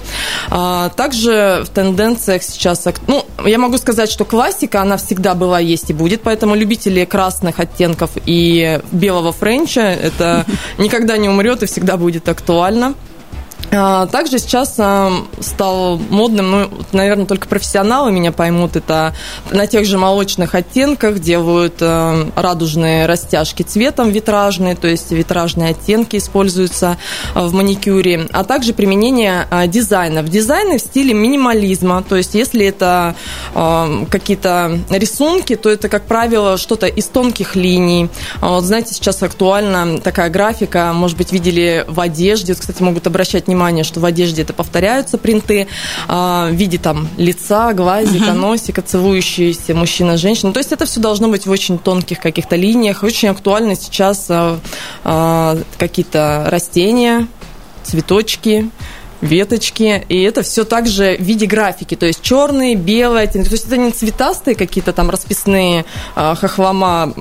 А, 0.50 0.90
также 0.90 1.64
в 1.66 1.70
тенденциях 1.70 2.44
сейчас, 2.44 2.86
ну, 3.08 3.26
я 3.46 3.58
могу 3.58 3.78
сказать, 3.78 4.10
что 4.12 4.26
классика, 4.26 4.82
она 4.82 4.98
всегда 4.98 5.36
была, 5.36 5.60
есть 5.60 5.90
и 5.90 5.94
будет, 5.94 6.22
поэтому 6.22 6.56
любить 6.56 6.75
любители 6.76 7.06
красных 7.06 7.60
оттенков 7.60 8.12
и 8.26 8.82
белого 8.92 9.32
френча. 9.32 9.82
Это 9.82 10.46
никогда 10.78 11.18
не 11.18 11.30
умрет 11.30 11.64
и 11.64 11.68
всегда 11.68 11.96
будет 11.96 12.28
актуально. 12.28 12.96
А, 13.72 14.06
также 14.08 14.40
сейчас 14.40 14.76
а, 14.78 15.12
стал 15.40 15.98
модным, 15.98 16.52
ну, 16.52 16.70
наверное, 16.92 17.26
только 17.26 17.48
профессионалы 17.48 18.12
меня 18.12 18.32
поймут, 18.32 18.76
это 18.76 19.14
на 19.52 19.68
тех 19.68 19.86
же 19.86 19.98
молочных 19.98 20.56
оттенках 20.56 21.20
делают 21.20 21.76
а, 21.82 22.30
радужные 22.36 23.06
растяжки 23.06 23.64
цветом 23.64 24.10
витражные, 24.10 24.76
то 24.76 24.88
есть 24.88 25.12
витражные 25.12 25.72
оттенки 25.72 26.18
используются 26.18 26.98
в 27.34 27.54
маникюре, 27.54 28.28
а 28.32 28.44
также 28.44 28.74
применение 28.74 29.48
дизайна. 29.68 30.22
В 30.22 30.30
дизайне 30.30 30.78
в 30.78 30.82
стиле 30.82 31.14
минимализма, 31.14 32.04
то 32.08 32.16
есть 32.16 32.36
если 32.36 32.66
это 32.66 33.16
какие-то 33.54 34.80
рисунки, 34.90 35.56
то 35.56 35.70
это, 35.70 35.90
как 35.90 36.06
правило, 36.06 36.58
что-то 36.58 36.88
из 36.88 37.06
тонких 37.06 37.56
линий. 37.56 38.10
Вот, 38.42 38.64
знаете, 38.64 38.94
сейчас 38.94 39.24
актуальна 39.24 40.00
такая 40.00 40.30
графика, 40.30 40.92
может 40.94 41.18
быть, 41.18 41.32
видели 41.32 41.86
в 41.88 42.00
одежде, 42.00 42.56
кстати, 42.56 42.82
могут 42.82 43.08
обращать 43.08 43.45
внимание 43.48 43.66
внимание, 43.66 43.84
что 43.84 44.00
в 44.00 44.06
одежде 44.06 44.42
это 44.44 44.54
повторяются 44.54 45.18
принты 45.18 45.68
а, 46.08 46.50
в 46.50 46.54
виде 46.54 46.78
там 46.78 47.08
лица, 47.18 47.74
глазика, 47.74 48.32
uh-huh. 48.32 48.34
носика, 48.34 48.82
целующиеся 48.82 49.74
мужчина, 49.74 50.18
женщина. 50.18 50.52
То 50.52 50.60
есть 50.60 50.72
это 50.72 50.86
все 50.86 51.00
должно 51.00 51.30
быть 51.30 51.46
в 51.46 51.52
очень 51.52 51.78
тонких 51.78 52.20
каких-то 52.20 52.56
линиях. 52.56 53.04
Очень 53.04 53.30
актуально 53.30 53.76
сейчас 53.76 54.28
а, 54.30 54.60
а, 55.04 55.58
какие-то 55.78 56.46
растения, 56.50 57.28
цветочки, 57.84 58.70
веточки, 59.26 60.06
и 60.10 60.22
это 60.22 60.42
все 60.42 60.64
также 60.64 61.16
в 61.18 61.22
виде 61.22 61.46
графики, 61.46 61.96
то 61.96 62.06
есть 62.06 62.22
черные, 62.22 62.76
белые 62.76 63.28
то 63.28 63.40
есть 63.40 63.66
это 63.66 63.78
не 63.78 63.92
цветастые 63.92 64.56
какие-то 64.56 64.94
там 64.94 65.10
расписные 65.10 65.86
э, 66.16 66.36
хохлома, 66.36 67.14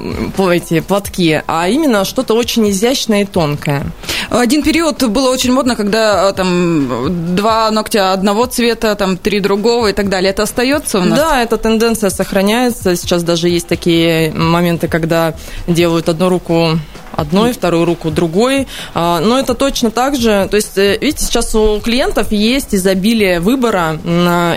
эти 0.52 0.80
платки, 0.80 1.42
а 1.46 1.68
именно 1.68 2.04
что-то 2.04 2.34
очень 2.34 2.70
изящное 2.70 3.22
и 3.22 3.24
тонкое. 3.24 3.86
Один 4.30 4.62
период 4.62 5.02
было 5.08 5.30
очень 5.30 5.52
модно, 5.52 5.76
когда 5.76 6.28
а, 6.28 6.32
там 6.32 7.34
два 7.34 7.70
ногтя 7.70 8.12
одного 8.12 8.46
цвета, 8.46 8.94
там 8.94 9.16
три 9.16 9.40
другого 9.40 9.88
и 9.88 9.92
так 9.92 10.08
далее. 10.08 10.30
Это 10.30 10.44
остается 10.44 10.98
у 10.98 11.02
нас? 11.02 11.18
Да, 11.18 11.42
эта 11.42 11.56
тенденция 11.56 12.10
сохраняется. 12.10 12.96
Сейчас 12.96 13.22
даже 13.22 13.48
есть 13.48 13.66
такие 13.66 14.32
моменты, 14.32 14.88
когда 14.88 15.34
делают 15.66 16.08
одну 16.08 16.28
руку 16.28 16.78
одной, 17.16 17.52
вторую 17.52 17.84
руку 17.84 18.10
другой. 18.10 18.66
А, 18.94 19.20
но 19.20 19.38
это 19.38 19.54
точно 19.54 19.90
так 19.90 20.16
же. 20.16 20.48
То 20.50 20.56
есть, 20.56 20.76
э, 20.78 20.98
видите, 21.00 21.24
сейчас 21.24 21.54
у 21.54 21.80
клиентов 21.80 22.32
есть 22.32 22.74
изобилие 22.74 23.40
выбора 23.40 23.98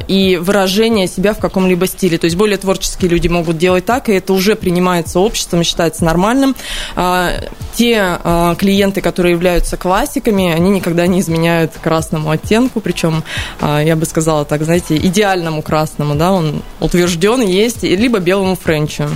и 0.08 0.38
выражения 0.41 1.08
себя 1.08 1.34
в 1.34 1.39
каком-либо 1.39 1.88
стиле. 1.88 2.17
То 2.17 2.26
есть 2.26 2.36
более 2.36 2.58
творческие 2.58 3.10
люди 3.10 3.28
могут 3.28 3.58
делать 3.58 3.86
так, 3.86 4.10
и 4.10 4.13
это 4.13 4.34
уже 4.34 4.56
принимается 4.56 5.20
обществом, 5.20 5.63
считается 5.63 6.04
нормальным. 6.04 6.56
А, 6.96 7.32
те 7.76 8.20
а, 8.24 8.56
клиенты, 8.56 9.02
которые 9.02 9.34
являются 9.34 9.78
классиками, 9.78 10.52
они 10.52 10.72
никогда 10.72 11.08
не 11.08 11.20
изменяют 11.20 11.74
красному 11.82 12.32
оттенку, 12.32 12.82
причем, 12.82 13.24
я 13.62 13.96
бы 13.96 14.06
сказала 14.06 14.46
так, 14.46 14.63
знаете, 14.63 14.98
идеальному 14.98 15.62
красному, 15.62 16.15
да, 16.15 16.32
он 16.32 16.62
утвержден, 16.80 17.41
есть, 17.41 17.84
либо 17.84 18.20
белому 18.20 18.56
френчу. 18.56 19.10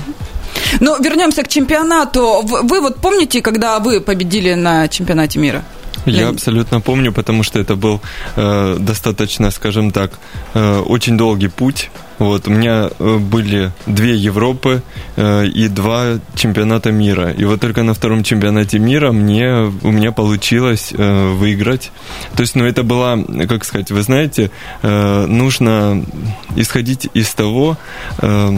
Ну, 0.79 1.01
вернемся 1.01 1.43
к 1.43 1.47
чемпионату. 1.47 2.41
Вы 2.43 2.81
вот 2.81 2.97
помните, 2.97 3.41
когда 3.41 3.79
вы 3.79 3.99
победили 3.99 4.53
на 4.53 4.87
чемпионате 4.87 5.39
мира? 5.39 5.63
Я 6.05 6.29
абсолютно 6.29 6.81
помню, 6.81 7.11
потому 7.11 7.43
что 7.43 7.59
это 7.59 7.75
был 7.75 8.01
э, 8.35 8.77
достаточно, 8.79 9.51
скажем 9.51 9.91
так, 9.91 10.11
э, 10.53 10.79
очень 10.79 11.17
долгий 11.17 11.47
путь. 11.49 11.91
Вот, 12.17 12.47
у 12.47 12.51
меня 12.51 12.89
э, 12.99 13.17
были 13.17 13.71
две 13.85 14.15
Европы 14.15 14.81
э, 15.15 15.45
и 15.45 15.67
два 15.67 16.19
чемпионата 16.35 16.91
мира. 16.91 17.31
И 17.31 17.45
вот 17.45 17.61
только 17.61 17.83
на 17.83 17.93
втором 17.93 18.23
чемпионате 18.23 18.79
мира 18.79 19.11
мне, 19.11 19.71
у 19.83 19.91
меня 19.91 20.11
получилось 20.11 20.91
э, 20.91 21.33
выиграть. 21.33 21.91
То 22.35 22.41
есть, 22.41 22.55
ну, 22.55 22.65
это 22.65 22.83
была, 22.83 23.17
как 23.47 23.63
сказать, 23.63 23.91
вы 23.91 24.01
знаете, 24.01 24.49
э, 24.81 25.25
нужно 25.27 26.03
исходить 26.55 27.09
из 27.13 27.31
того, 27.33 27.77
э, 28.21 28.57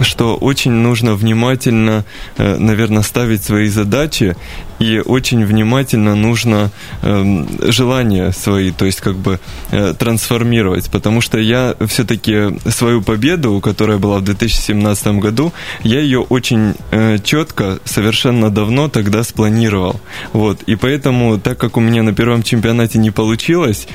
что 0.00 0.36
очень 0.36 0.72
нужно 0.72 1.14
внимательно, 1.14 2.04
э, 2.36 2.56
наверное, 2.56 3.02
ставить 3.02 3.44
свои 3.44 3.68
задачи 3.68 4.36
и 4.78 5.00
очень 5.04 5.44
внимательно 5.44 6.14
нужно 6.14 6.70
э, 7.02 7.44
желания 7.70 8.32
свои, 8.32 8.70
то 8.70 8.86
есть 8.86 9.00
как 9.00 9.16
бы 9.16 9.38
э, 9.70 9.94
трансформировать, 9.98 10.90
потому 10.90 11.20
что 11.20 11.38
я 11.38 11.74
все-таки 11.86 12.58
свою 12.68 13.02
победу, 13.02 13.60
которая 13.60 13.98
была 13.98 14.18
в 14.18 14.24
2017 14.24 15.06
году, 15.18 15.52
я 15.82 16.00
ее 16.00 16.20
очень 16.20 16.74
э, 16.90 17.18
четко, 17.22 17.78
совершенно 17.84 18.50
давно 18.50 18.88
тогда 18.88 19.22
спланировал, 19.22 20.00
вот, 20.32 20.62
и 20.66 20.76
поэтому, 20.76 21.38
так 21.38 21.58
как 21.58 21.76
у 21.76 21.80
меня 21.80 22.02
на 22.02 22.12
первом 22.12 22.42
чемпионате 22.42 22.98
не 22.98 23.10
получилось, 23.10 23.86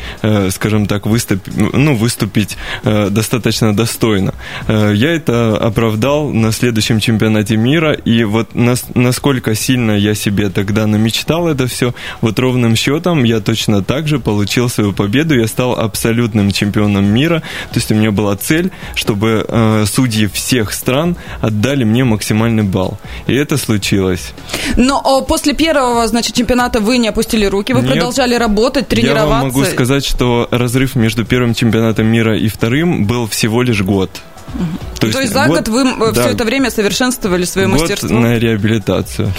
скажем 0.49 0.85
так, 0.85 1.05
выступ, 1.05 1.41
ну, 1.55 1.95
выступить 1.95 2.57
достаточно 2.83 3.75
достойно, 3.75 4.33
я 4.67 5.11
это 5.11 5.57
оправдал 5.57 5.88
на 6.31 6.51
следующем 6.51 6.99
чемпионате 6.99 7.57
мира, 7.57 7.93
и 7.93 8.23
вот 8.23 8.55
нас, 8.55 8.85
насколько 8.95 9.55
сильно 9.55 9.91
я 9.91 10.15
себе 10.15 10.49
тогда 10.49 10.87
намечтал 10.87 11.47
это 11.47 11.67
все, 11.67 11.93
вот 12.21 12.39
ровным 12.39 12.75
счетом 12.75 13.23
я 13.23 13.39
точно 13.39 13.83
так 13.83 14.07
же 14.07 14.19
получил 14.19 14.69
свою 14.69 14.93
победу, 14.93 15.39
я 15.39 15.47
стал 15.47 15.73
абсолютным 15.79 16.51
чемпионом 16.51 17.05
мира, 17.05 17.41
то 17.71 17.79
есть 17.79 17.91
у 17.91 17.95
меня 17.95 18.11
была 18.11 18.35
цель, 18.35 18.71
чтобы 18.95 19.45
э, 19.47 19.85
судьи 19.85 20.27
всех 20.27 20.73
стран 20.73 21.15
отдали 21.41 21.83
мне 21.83 22.03
максимальный 22.03 22.63
балл, 22.63 22.99
и 23.27 23.33
это 23.33 23.57
случилось. 23.57 24.33
Но 24.77 25.21
после 25.21 25.53
первого, 25.53 26.07
значит, 26.07 26.35
чемпионата 26.35 26.79
вы 26.79 26.97
не 26.97 27.07
опустили 27.07 27.45
руки, 27.45 27.73
вы 27.73 27.81
Нет, 27.81 27.91
продолжали 27.91 28.35
работать, 28.35 28.87
тренироваться? 28.87 29.23
Я 29.23 29.29
вам 29.29 29.47
могу 29.47 29.63
сказать, 29.65 30.05
что 30.05 30.47
разрыв 30.51 30.95
между 30.95 31.25
первым 31.25 31.53
чемпионатом 31.53 32.07
мира 32.07 32.37
и 32.37 32.47
вторым 32.47 33.05
был 33.05 33.27
всего 33.27 33.61
лишь 33.61 33.81
год. 33.81 34.09
То 34.99 35.07
есть, 35.07 35.17
То 35.17 35.21
есть 35.21 35.33
за 35.33 35.45
год, 35.45 35.57
год 35.59 35.67
вы 35.69 35.81
э, 35.81 36.11
да, 36.13 36.21
все 36.21 36.31
это 36.31 36.43
время 36.43 36.69
совершенствовали 36.69 37.45
свое 37.45 37.67
год 37.67 37.79
мастерство? 37.79 38.19
на 38.19 38.37
реабилитацию. 38.37 39.31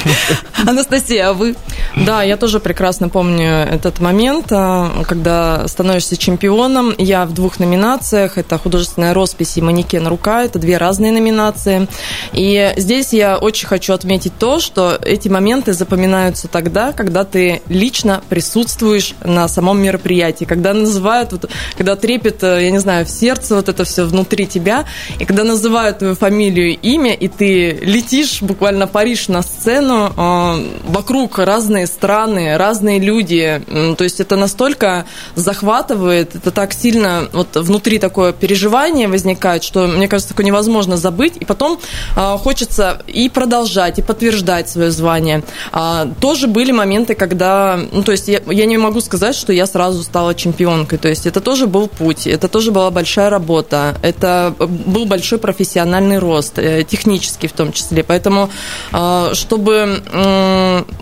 Анастасия, 0.66 1.30
а 1.30 1.32
вы? 1.32 1.56
Да, 1.96 2.22
я 2.22 2.36
тоже 2.36 2.60
прекрасно 2.60 3.08
помню 3.08 3.48
этот 3.48 4.00
момент, 4.00 4.48
а, 4.50 5.02
когда 5.06 5.66
становишься 5.66 6.18
чемпионом. 6.18 6.94
Я 6.98 7.24
в 7.24 7.32
двух 7.32 7.58
номинациях. 7.58 8.36
Это 8.36 8.58
художественная 8.58 9.14
роспись 9.14 9.56
и 9.56 9.62
манекен 9.62 10.06
рука. 10.06 10.44
Это 10.44 10.58
две 10.58 10.76
разные 10.76 11.12
номинации. 11.12 11.88
И 12.32 12.74
здесь 12.76 13.14
я 13.14 13.38
очень 13.38 13.66
хочу 13.66 13.94
отметить 13.94 14.32
то, 14.38 14.60
что 14.60 14.98
эти 15.00 15.28
моменты 15.28 15.72
запоминаются 15.72 16.48
тогда, 16.48 16.92
когда 16.92 17.24
ты 17.24 17.62
лично 17.68 18.22
присутствуешь 18.28 19.14
на 19.24 19.48
самом 19.48 19.80
мероприятии, 19.82 20.44
когда 20.44 20.74
называют, 20.74 21.32
вот, 21.32 21.50
когда 21.78 21.96
трепет, 21.96 22.42
э, 22.42 22.64
я 22.64 22.70
не 22.70 22.78
знаю, 22.78 23.06
в 23.06 23.10
сердце 23.10 23.54
вот 23.54 23.70
это 23.70 23.84
все 23.84 24.04
внутри 24.04 24.47
тебя, 24.48 24.84
и 25.18 25.24
когда 25.24 25.44
называют 25.44 25.98
твою 25.98 26.14
фамилию, 26.14 26.76
имя, 26.80 27.14
и 27.14 27.28
ты 27.28 27.78
летишь, 27.82 28.42
буквально 28.42 28.86
паришь 28.86 29.28
на 29.28 29.42
сцену, 29.42 30.12
э, 30.16 30.88
вокруг 30.88 31.38
разные 31.38 31.86
страны, 31.86 32.56
разные 32.56 32.98
люди, 32.98 33.62
то 33.96 34.04
есть 34.04 34.20
это 34.20 34.36
настолько 34.36 35.06
захватывает, 35.34 36.34
это 36.34 36.50
так 36.50 36.72
сильно, 36.72 37.28
вот 37.32 37.56
внутри 37.56 37.98
такое 37.98 38.32
переживание 38.32 39.08
возникает, 39.08 39.62
что, 39.62 39.86
мне 39.86 40.08
кажется, 40.08 40.30
такое 40.30 40.46
невозможно 40.46 40.96
забыть, 40.96 41.34
и 41.38 41.44
потом 41.44 41.78
э, 42.16 42.36
хочется 42.38 43.02
и 43.06 43.28
продолжать, 43.28 43.98
и 43.98 44.02
подтверждать 44.02 44.68
свое 44.68 44.90
звание. 44.90 45.42
А, 45.72 46.08
тоже 46.20 46.46
были 46.46 46.72
моменты, 46.72 47.14
когда, 47.14 47.78
ну, 47.92 48.02
то 48.02 48.12
есть 48.12 48.28
я, 48.28 48.40
я 48.50 48.66
не 48.66 48.78
могу 48.78 49.00
сказать, 49.00 49.34
что 49.34 49.52
я 49.52 49.66
сразу 49.66 50.02
стала 50.02 50.34
чемпионкой, 50.34 50.98
то 50.98 51.08
есть 51.08 51.26
это 51.26 51.40
тоже 51.40 51.66
был 51.66 51.88
путь, 51.88 52.26
это 52.26 52.48
тоже 52.48 52.70
была 52.70 52.90
большая 52.90 53.30
работа, 53.30 53.96
это 54.02 54.37
был 54.58 55.06
большой 55.06 55.38
профессиональный 55.38 56.18
рост, 56.18 56.58
э, 56.58 56.84
технический 56.84 57.48
в 57.48 57.52
том 57.52 57.72
числе, 57.72 58.02
поэтому 58.02 58.50
а, 58.92 59.32
чтобы 59.34 60.02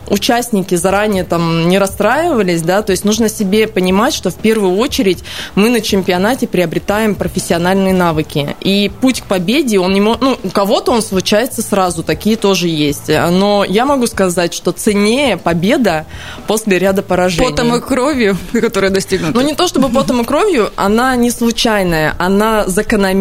участники 0.09 0.75
заранее 0.75 1.25
там 1.25 1.69
не 1.69 1.79
расстраивались, 1.79 2.63
да, 2.63 2.83
то 2.83 2.93
есть 2.93 3.05
нужно 3.05 3.29
себе 3.29 3.67
понимать, 3.67 4.15
что 4.15 4.31
в 4.31 4.37
первую 4.37 4.77
очередь 4.77 5.25
мы 5.55 5.71
на 5.71 5.81
чемпионате 5.81 6.47
приобретаем 6.47 7.15
профессиональные 7.15 7.95
навыки, 7.95 8.57
и 8.61 8.91
путь 9.01 9.21
к 9.23 9.27
победе, 9.27 9.79
он 9.79 9.93
не 9.93 10.01
может, 10.01 10.23
ну, 10.23 10.39
у 10.43 10.49
кого-то 10.49 10.93
он 10.93 11.03
случается 11.03 11.63
сразу, 11.63 12.03
такие 12.03 12.37
тоже 12.37 12.69
есть, 12.69 13.09
но 13.09 13.65
я 13.65 13.85
могу 13.87 14.07
сказать, 14.07 14.55
что 14.55 14.73
ценнее 14.73 15.37
победа 15.37 16.07
после 16.47 16.79
ряда 16.79 17.03
поражений. 17.03 17.51
Потом 17.51 17.75
и 17.75 17.81
кровью, 17.81 18.37
которая 18.53 18.91
достигнута. 18.91 19.39
Ну, 19.39 19.47
не 19.47 19.55
то 19.55 19.67
чтобы 19.67 19.89
потом 19.89 20.23
и 20.23 20.25
кровью, 20.25 20.71
она 20.77 21.17
не 21.17 21.31
случайная, 21.31 22.15
она 22.19 22.67
закономерная, 22.67 23.16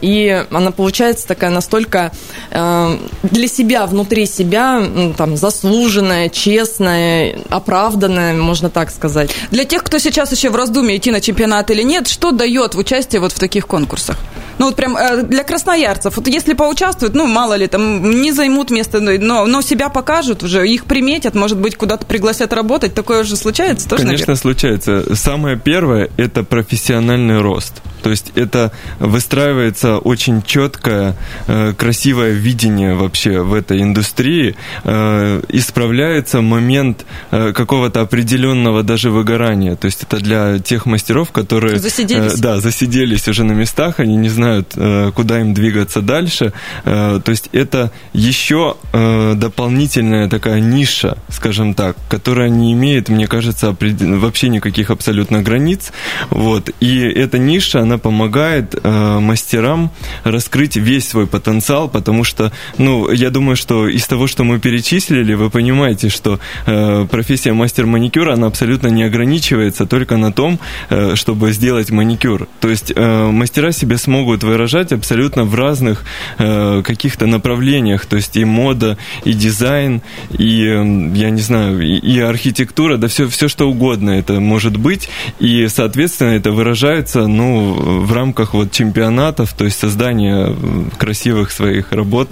и 0.00 0.44
она 0.50 0.70
получается 0.70 1.26
такая 1.26 1.50
настолько 1.50 2.12
э, 2.50 2.98
для 3.22 3.48
себя, 3.48 3.86
внутри 3.86 4.26
себя, 4.26 4.82
там, 5.16 5.36
заслуженная, 5.36 6.28
честная, 6.28 7.38
оправданная, 7.48 8.34
можно 8.34 8.70
так 8.70 8.90
сказать. 8.90 9.30
Для 9.50 9.64
тех, 9.64 9.82
кто 9.82 9.98
сейчас 9.98 10.32
еще 10.32 10.50
в 10.50 10.56
раздумье, 10.56 10.96
идти 10.96 11.10
на 11.10 11.20
чемпионат 11.20 11.70
или 11.70 11.82
нет, 11.82 12.08
что 12.08 12.32
дает 12.32 12.74
в 12.74 12.78
участии 12.78 13.18
вот 13.18 13.32
в 13.32 13.38
таких 13.38 13.66
конкурсах? 13.66 14.16
Ну, 14.58 14.66
вот 14.66 14.76
прям 14.76 14.96
э, 14.96 15.22
для 15.22 15.44
красноярцев, 15.44 16.16
вот 16.16 16.26
если 16.28 16.54
поучаствуют, 16.54 17.14
ну, 17.14 17.26
мало 17.26 17.54
ли, 17.54 17.66
там, 17.66 18.22
не 18.22 18.32
займут 18.32 18.70
место, 18.70 19.00
но, 19.00 19.44
но 19.44 19.60
себя 19.60 19.90
покажут 19.90 20.42
уже, 20.42 20.66
их 20.66 20.86
приметят, 20.86 21.34
может 21.34 21.58
быть, 21.58 21.76
куда-то 21.76 22.06
пригласят 22.06 22.52
работать, 22.52 22.94
такое 22.94 23.22
уже 23.22 23.36
случается 23.36 23.88
тоже, 23.88 24.04
Конечно, 24.04 24.22
наверное? 24.22 24.40
случается. 24.40 25.14
Самое 25.14 25.58
первое– 25.58 26.10
это 26.16 26.42
профессиональный 26.42 27.40
рост. 27.40 27.82
То 28.02 28.10
есть 28.10 28.32
это 28.34 28.72
выстраивается 29.06 29.98
очень 29.98 30.42
четкое, 30.42 31.16
э, 31.46 31.72
красивое 31.76 32.32
видение 32.32 32.94
вообще 32.94 33.40
в 33.40 33.54
этой 33.54 33.82
индустрии. 33.82 34.56
Э, 34.84 35.42
исправляется 35.48 36.40
момент 36.40 37.06
э, 37.30 37.52
какого-то 37.52 38.00
определенного 38.00 38.82
даже 38.82 39.10
выгорания. 39.10 39.76
То 39.76 39.86
есть 39.86 40.02
это 40.02 40.18
для 40.18 40.58
тех 40.58 40.86
мастеров, 40.86 41.30
которые... 41.32 41.78
Засиделись. 41.78 42.34
Да, 42.40 42.60
засиделись 42.60 43.28
уже 43.28 43.44
на 43.44 43.52
местах, 43.52 44.00
они 44.00 44.16
не 44.16 44.28
знают, 44.28 44.74
куда 45.14 45.40
им 45.40 45.54
двигаться 45.54 46.00
дальше. 46.00 46.52
То 46.84 47.22
есть 47.26 47.48
это 47.52 47.90
еще 48.12 48.76
дополнительная 48.92 50.28
такая 50.28 50.60
ниша, 50.60 51.18
скажем 51.28 51.74
так, 51.74 51.96
которая 52.08 52.48
не 52.48 52.72
имеет, 52.72 53.08
мне 53.08 53.26
кажется, 53.26 53.76
вообще 53.80 54.48
никаких 54.48 54.90
абсолютно 54.90 55.42
границ. 55.42 55.92
Вот. 56.30 56.70
И 56.80 57.00
эта 57.00 57.38
ниша, 57.38 57.80
она 57.80 57.98
помогает 57.98 58.74
э, 58.96 59.20
мастерам 59.20 59.90
раскрыть 60.24 60.76
весь 60.76 61.08
свой 61.08 61.26
потенциал, 61.26 61.88
потому 61.88 62.24
что, 62.24 62.52
ну, 62.78 63.10
я 63.10 63.30
думаю, 63.30 63.56
что 63.56 63.88
из 63.88 64.06
того, 64.06 64.26
что 64.26 64.44
мы 64.44 64.58
перечислили, 64.58 65.34
вы 65.34 65.50
понимаете, 65.50 66.08
что 66.08 66.38
э, 66.66 67.06
профессия 67.10 67.52
мастер 67.52 67.86
маникюра, 67.86 68.34
она 68.34 68.46
абсолютно 68.46 68.88
не 68.88 69.04
ограничивается 69.04 69.86
только 69.86 70.16
на 70.16 70.32
том, 70.32 70.58
э, 70.90 71.14
чтобы 71.14 71.52
сделать 71.52 71.90
маникюр. 71.90 72.48
То 72.60 72.68
есть 72.68 72.92
э, 72.94 73.30
мастера 73.30 73.72
себя 73.72 73.98
смогут 73.98 74.42
выражать 74.42 74.92
абсолютно 74.92 75.44
в 75.44 75.54
разных 75.54 76.04
э, 76.38 76.82
каких-то 76.82 77.26
направлениях, 77.26 78.06
то 78.06 78.16
есть 78.16 78.36
и 78.36 78.44
мода, 78.44 78.96
и 79.24 79.32
дизайн, 79.32 80.02
и, 80.30 80.64
э, 80.64 81.10
я 81.14 81.30
не 81.30 81.40
знаю, 81.40 81.82
и, 81.82 81.96
и 81.96 82.20
архитектура, 82.20 82.96
да 82.96 83.08
все, 83.08 83.28
все 83.28 83.48
что 83.48 83.68
угодно 83.68 84.10
это 84.10 84.40
может 84.40 84.76
быть, 84.76 85.08
и, 85.38 85.68
соответственно, 85.68 86.30
это 86.30 86.52
выражается, 86.52 87.26
ну, 87.26 87.72
в 88.04 88.12
рамках 88.12 88.54
вот 88.54 88.70
чемпионатов, 88.86 89.52
то 89.52 89.64
есть 89.64 89.78
создания 89.78 90.54
красивых 90.98 91.50
своих 91.50 91.92
работ, 91.92 92.28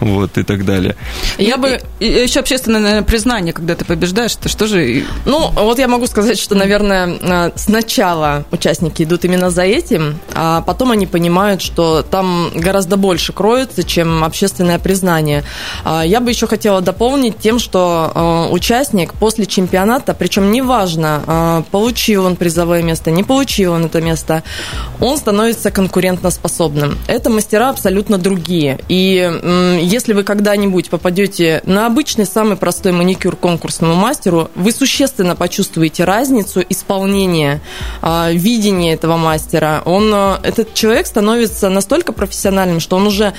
вот, 0.00 0.38
и 0.38 0.42
так 0.42 0.64
далее. 0.64 0.96
Я 1.38 1.54
и, 1.54 1.58
бы... 1.58 1.80
И, 2.00 2.06
еще 2.06 2.40
общественное, 2.40 2.80
наверное, 2.80 3.04
признание, 3.04 3.52
когда 3.52 3.74
ты 3.74 3.84
побеждаешь, 3.84 4.36
это 4.40 4.48
что 4.48 4.66
же... 4.66 5.04
Ну, 5.26 5.50
вот 5.50 5.78
я 5.78 5.88
могу 5.88 6.06
сказать, 6.06 6.38
что, 6.38 6.54
наверное, 6.54 7.18
э, 7.20 7.50
сначала 7.56 8.44
участники 8.50 9.02
идут 9.02 9.24
именно 9.24 9.50
за 9.50 9.62
этим, 9.62 10.18
а 10.34 10.62
потом 10.62 10.92
они 10.92 11.06
понимают, 11.06 11.60
что 11.60 12.02
там 12.02 12.50
гораздо 12.54 12.96
больше 12.96 13.32
кроется, 13.32 13.82
чем 13.82 14.24
общественное 14.24 14.78
признание. 14.78 15.44
А 15.84 16.02
я 16.02 16.20
бы 16.20 16.30
еще 16.30 16.46
хотела 16.46 16.80
дополнить 16.80 17.38
тем, 17.38 17.58
что 17.58 18.12
э, 18.14 18.52
участник 18.52 19.12
после 19.14 19.46
чемпионата, 19.46 20.14
причем 20.14 20.50
неважно, 20.52 21.22
э, 21.26 21.62
получил 21.70 22.24
он 22.24 22.36
призовое 22.36 22.82
место, 22.82 23.10
не 23.10 23.24
получил 23.24 23.72
он 23.74 23.84
это 23.84 24.00
место, 24.00 24.42
он 25.00 25.18
становится 25.18 25.70
конкурентоспособным. 25.98 26.96
Это 27.08 27.28
мастера 27.28 27.70
абсолютно 27.70 28.18
другие. 28.18 28.78
И 28.88 29.78
если 29.82 30.12
вы 30.12 30.22
когда-нибудь 30.22 30.90
попадете 30.90 31.60
на 31.66 31.86
обычный 31.86 32.24
самый 32.24 32.56
простой 32.56 32.92
маникюр 32.92 33.34
конкурсному 33.36 33.94
мастеру, 33.94 34.48
вы 34.54 34.70
существенно 34.70 35.34
почувствуете 35.34 36.04
разницу 36.04 36.62
исполнения, 36.68 37.60
а, 38.00 38.30
видения 38.30 38.92
этого 38.94 39.16
мастера. 39.16 39.82
Он, 39.84 40.10
а, 40.14 40.40
этот 40.42 40.74
человек 40.74 41.06
становится 41.06 41.68
настолько 41.68 42.12
профессиональным, 42.12 42.80
что 42.80 42.96
он 42.96 43.06
уже 43.06 43.34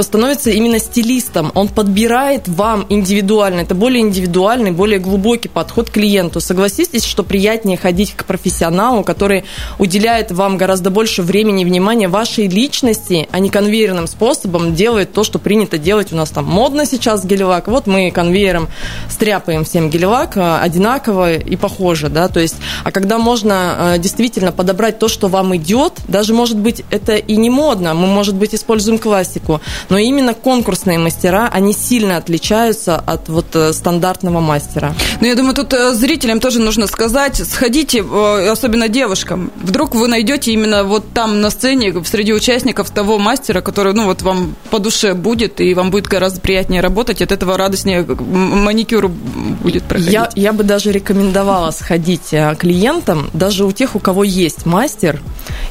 становится 0.00 0.50
именно 0.50 0.78
стилистом. 0.78 1.52
Он 1.54 1.68
подбирает 1.68 2.48
вам 2.48 2.86
индивидуально. 2.88 3.60
Это 3.60 3.74
более 3.74 4.00
индивидуальный, 4.00 4.70
более 4.70 4.98
глубокий 4.98 5.48
подход 5.48 5.90
к 5.90 5.92
клиенту. 5.92 6.40
Согласитесь, 6.40 7.04
что 7.04 7.22
приятнее 7.22 7.76
ходить 7.76 8.14
к 8.16 8.24
профессионалу, 8.24 9.04
который 9.04 9.44
уделяет 9.78 10.32
вам 10.32 10.56
гораздо 10.56 10.90
больше 10.90 11.22
времени 11.22 11.62
и 11.62 11.64
внимания 11.64 11.97
вашей 12.06 12.46
личности, 12.46 13.28
а 13.32 13.38
не 13.40 13.50
конвейерным 13.50 14.06
способом 14.06 14.74
делает 14.74 15.12
то, 15.12 15.24
что 15.24 15.38
принято 15.38 15.78
делать 15.78 16.12
у 16.12 16.16
нас 16.16 16.30
там 16.30 16.44
модно 16.44 16.86
сейчас 16.86 17.24
гелевак. 17.24 17.66
Вот 17.66 17.86
мы 17.86 18.10
конвейером 18.10 18.68
стряпаем 19.08 19.64
всем 19.64 19.90
гелевак 19.90 20.36
а, 20.36 20.60
одинаково 20.60 21.34
и 21.34 21.56
похоже, 21.56 22.08
да, 22.08 22.28
то 22.28 22.40
есть, 22.40 22.56
а 22.84 22.92
когда 22.92 23.18
можно 23.18 23.54
а, 23.94 23.98
действительно 23.98 24.52
подобрать 24.52 24.98
то, 24.98 25.08
что 25.08 25.28
вам 25.28 25.56
идет, 25.56 25.94
даже 26.06 26.34
может 26.34 26.58
быть 26.58 26.84
это 26.90 27.16
и 27.16 27.36
не 27.36 27.50
модно, 27.50 27.94
мы, 27.94 28.06
может 28.06 28.34
быть, 28.34 28.54
используем 28.54 28.98
классику, 28.98 29.60
но 29.88 29.98
именно 29.98 30.34
конкурсные 30.34 30.98
мастера, 30.98 31.48
они 31.52 31.72
сильно 31.72 32.16
отличаются 32.16 32.96
от 32.96 33.28
вот 33.28 33.54
э, 33.54 33.72
стандартного 33.72 34.40
мастера. 34.40 34.94
Ну, 35.20 35.26
я 35.26 35.34
думаю, 35.34 35.54
тут 35.54 35.72
э, 35.72 35.92
зрителям 35.94 36.40
тоже 36.40 36.60
нужно 36.60 36.86
сказать, 36.86 37.36
сходите, 37.36 37.98
э, 37.98 38.48
особенно 38.50 38.88
девушкам, 38.88 39.50
вдруг 39.62 39.94
вы 39.94 40.08
найдете 40.08 40.52
именно 40.52 40.84
вот 40.84 41.12
там 41.12 41.40
на 41.40 41.50
сцене 41.50 41.87
среди 42.04 42.32
участников 42.32 42.90
того 42.90 43.18
мастера, 43.18 43.60
который, 43.60 43.92
ну, 43.94 44.06
вот 44.06 44.22
вам 44.22 44.54
по 44.70 44.78
душе 44.78 45.14
будет, 45.14 45.60
и 45.60 45.74
вам 45.74 45.90
будет 45.90 46.06
гораздо 46.06 46.40
приятнее 46.40 46.80
работать, 46.80 47.22
от 47.22 47.32
этого 47.32 47.56
радостнее 47.56 48.04
маникюр 48.04 49.08
будет 49.08 49.84
проходить. 49.84 50.12
Я, 50.12 50.30
я 50.34 50.52
бы 50.52 50.64
даже 50.64 50.92
рекомендовала 50.92 51.70
сходить 51.70 52.32
э, 52.32 52.54
клиентам, 52.58 53.30
даже 53.32 53.64
у 53.64 53.72
тех, 53.72 53.96
у 53.96 53.98
кого 53.98 54.24
есть 54.24 54.66
мастер, 54.66 55.20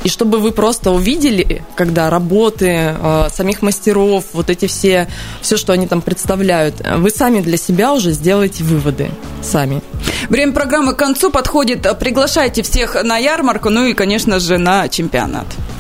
и 0.03 0.09
чтобы 0.09 0.39
вы 0.39 0.51
просто 0.51 0.91
увидели, 0.91 1.63
когда 1.75 2.09
работы 2.09 2.95
э, 2.97 3.27
самих 3.33 3.61
мастеров, 3.61 4.25
вот 4.33 4.49
эти 4.49 4.67
все, 4.67 5.07
все, 5.41 5.57
что 5.57 5.73
они 5.73 5.87
там 5.87 6.01
представляют, 6.01 6.75
вы 6.97 7.09
сами 7.09 7.41
для 7.41 7.57
себя 7.57 7.93
уже 7.93 8.11
сделаете 8.11 8.63
выводы 8.63 9.11
сами. 9.41 9.81
Время 10.29 10.53
программы 10.53 10.93
к 10.93 10.97
концу 10.97 11.31
подходит. 11.31 11.87
Приглашайте 11.99 12.63
всех 12.63 13.01
на 13.03 13.17
ярмарку, 13.17 13.69
ну 13.69 13.85
и, 13.85 13.93
конечно 13.93 14.39
же, 14.39 14.57
на 14.57 14.87
чемпионат. 14.89 15.47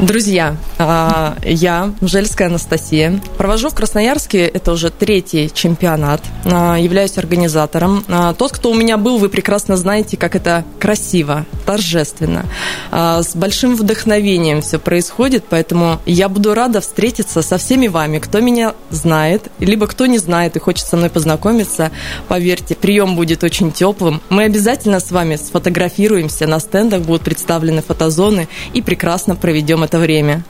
Друзья, 0.00 0.56
а, 0.78 1.36
я, 1.44 1.92
Жельская 2.00 2.48
Анастасия, 2.48 3.20
провожу 3.38 3.70
в 3.70 3.74
Красноярске, 3.74 4.46
это 4.46 4.72
уже 4.72 4.90
третий 4.90 5.48
чемпионат, 5.52 6.20
а, 6.44 6.76
являюсь 6.76 7.18
организатором. 7.18 8.04
А, 8.08 8.34
тот, 8.34 8.50
кто 8.52 8.70
у 8.70 8.74
меня 8.74 8.96
был, 8.96 9.18
вы 9.18 9.28
прекрасно 9.28 9.76
знаете, 9.76 10.16
как 10.16 10.34
это 10.34 10.64
красиво, 10.80 11.46
торжественно, 11.66 12.46
с 12.90 13.36
большим 13.36 13.76
вдохновением 13.76 14.60
все 14.62 14.78
происходит, 14.78 15.44
поэтому 15.48 16.00
я 16.04 16.28
буду 16.28 16.54
рада 16.54 16.80
встретиться 16.80 17.42
со 17.42 17.56
всеми 17.58 17.86
вами, 17.86 18.18
кто 18.18 18.40
меня 18.40 18.74
знает, 18.90 19.50
либо 19.60 19.86
кто 19.86 20.06
не 20.06 20.18
знает 20.18 20.56
и 20.56 20.58
хочет 20.58 20.86
со 20.86 20.96
мной 20.96 21.10
познакомиться. 21.10 21.92
Поверьте, 22.26 22.74
прием 22.74 23.14
будет 23.14 23.44
очень 23.44 23.70
теплым. 23.70 24.20
Мы 24.30 24.44
обязательно 24.44 24.98
с 24.98 25.12
вами 25.12 25.36
сфотографируемся, 25.36 26.46
на 26.48 26.58
стендах 26.58 27.02
будут 27.02 27.22
представлены 27.22 27.82
фотозоны 27.82 28.48
и 28.72 28.82
прекрасно 28.82 29.36
проведем 29.36 29.81
это 29.82 29.98
время. 29.98 30.42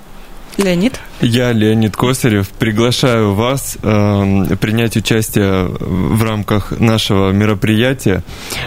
Леонид? 0.57 1.01
Я, 1.21 1.53
Леонид 1.53 1.97
Косарев, 1.97 2.49
приглашаю 2.49 3.35
вас 3.35 3.79
э, 3.81 4.57
принять 4.61 4.97
участие 4.97 5.69
в 5.69 6.23
рамках 6.23 6.79
нашего 6.79 7.31
мероприятия. 7.31 8.23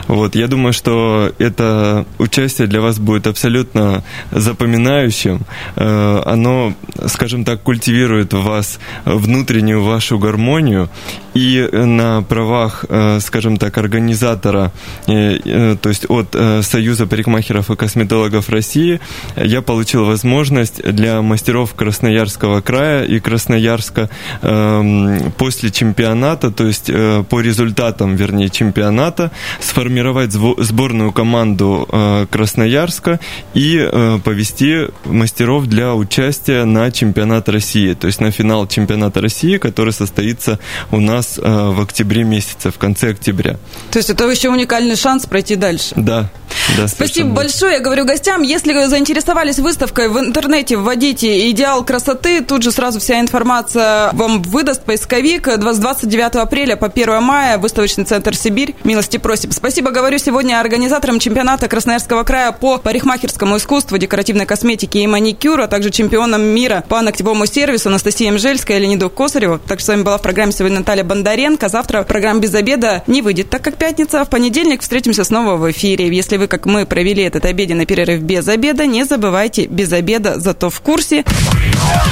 Вот, 0.08 0.36
я 0.36 0.48
думаю, 0.48 0.74
что 0.74 1.32
это 1.38 2.06
участие 2.18 2.68
для 2.68 2.82
вас 2.82 2.98
будет 2.98 3.28
абсолютно 3.28 4.04
запоминающим. 4.32 5.42
Э, 5.76 6.22
оно, 6.26 6.74
скажем 7.08 7.44
так, 7.44 7.62
культивирует 7.62 8.34
в 8.34 8.42
вас 8.42 8.80
внутреннюю 9.04 9.84
вашу 9.84 10.18
гармонию. 10.18 10.90
И 11.34 11.68
на 11.72 12.22
правах, 12.22 12.86
э, 12.88 13.20
скажем 13.20 13.58
так, 13.58 13.78
организатора, 13.78 14.72
э, 15.08 15.38
э, 15.44 15.76
то 15.80 15.90
есть 15.90 16.06
от 16.10 16.30
э, 16.34 16.62
Союза 16.62 17.06
парикмахеров 17.06 17.70
и 17.70 17.76
косметологов 17.76 18.48
России, 18.48 19.02
я 19.36 19.62
получил 19.62 20.06
возможность 20.06 20.82
для 20.82 21.22
мастеров 21.22 21.75
Красноярского 21.76 22.62
края 22.62 23.04
и 23.04 23.20
Красноярска 23.20 24.10
эм, 24.42 25.32
после 25.38 25.72
чемпионата, 25.72 26.52
то 26.52 26.66
есть 26.66 26.90
э, 26.90 27.24
по 27.30 27.42
результатам, 27.42 28.16
вернее, 28.16 28.50
чемпионата, 28.50 29.32
сформировать 29.60 30.32
сборную 30.32 31.12
команду 31.12 31.88
э, 31.92 32.26
Красноярска 32.30 33.20
и 33.54 33.78
э, 33.78 34.20
повести 34.24 34.88
мастеров 35.06 35.68
для 35.68 35.94
участия 35.94 36.66
на 36.66 36.92
чемпионат 36.92 37.50
России, 37.50 37.94
то 37.94 38.08
есть 38.08 38.22
на 38.22 38.32
финал 38.32 38.68
чемпионата 38.68 39.22
России, 39.22 39.58
который 39.58 39.94
состоится 39.94 40.60
у 40.92 41.00
нас 41.00 41.38
в 41.38 41.82
октябре 41.82 42.24
месяце, 42.24 42.72
в 42.72 42.78
конце 42.78 43.12
октября. 43.12 43.58
То 43.92 44.00
есть 44.00 44.10
это 44.10 44.28
еще 44.30 44.50
уникальный 44.50 44.96
шанс 44.96 45.26
пройти 45.26 45.56
дальше. 45.56 45.94
Да. 45.96 46.30
Да, 46.78 46.88
Спасибо 46.88 47.30
большое. 47.30 47.74
Я 47.76 47.80
говорю 47.80 48.06
гостям, 48.06 48.42
если 48.42 48.74
вы 48.74 48.88
заинтересовались 48.88 49.60
выставкой 49.60 50.10
в 50.10 50.18
интернете, 50.18 50.78
вводите 50.78 51.50
«Идеал 51.66 51.84
красоты», 51.84 52.42
тут 52.42 52.62
же 52.62 52.72
сразу 52.72 53.00
вся 53.00 53.20
информация 53.20 54.12
вам 54.14 54.44
выдаст 54.44 54.84
поисковик. 54.84 55.50
29 55.58 56.36
апреля 56.36 56.76
по 56.76 56.86
1 56.86 57.24
мая 57.24 57.58
выставочный 57.58 58.06
центр 58.06 58.36
«Сибирь». 58.36 58.76
Милости 58.84 59.18
просим. 59.18 59.52
Спасибо, 59.52 59.90
говорю 59.90 60.20
сегодня 60.20 60.60
организаторам 60.60 61.18
чемпионата 61.18 61.68
Красноярского 61.68 62.22
края 62.22 62.52
по 62.52 62.78
парикмахерскому 62.78 63.58
искусству, 63.58 63.98
декоративной 63.98 64.46
косметике 64.46 65.00
и 65.00 65.08
маникюру, 65.08 65.64
а 65.64 65.68
также 65.68 65.90
чемпионам 65.90 66.44
мира 66.44 66.84
по 66.88 67.02
ногтевому 67.02 67.48
сервису 67.48 67.90
Анастасии 67.90 68.30
Мжельской 68.30 68.76
и 68.76 68.80
Леониду 68.82 69.10
Косареву. 69.10 69.58
Так 69.58 69.80
что 69.80 69.86
с 69.86 69.90
вами 69.90 70.04
была 70.04 70.20
в 70.20 70.22
программе 70.22 70.52
сегодня 70.52 70.78
Наталья 70.78 71.04
Бондаренко. 71.04 71.68
Завтра 71.68 72.04
программа 72.04 72.42
«Без 72.42 72.54
обеда» 72.54 73.02
не 73.08 73.24
выйдет, 73.24 73.50
так 73.50 73.64
как 73.64 73.78
пятница. 73.78 74.24
В 74.24 74.30
понедельник 74.30 74.84
встретимся 74.84 75.24
снова 75.24 75.56
в 75.56 75.72
эфире. 75.72 76.16
Если 76.16 76.38
вы 76.38 76.46
как 76.46 76.68
мы 76.68 76.86
провели 76.86 77.24
этот 77.24 77.44
обеденный 77.46 77.88
перерыв 77.88 78.22
без 78.22 78.48
обеда, 78.48 78.86
не 78.86 79.04
забывайте, 79.04 79.66
без 79.66 79.92
обеда, 79.92 80.40
зато 80.40 80.70
в 80.70 80.80
курсе 80.82 81.24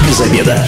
без 0.08 0.22
обеда. 0.22 0.66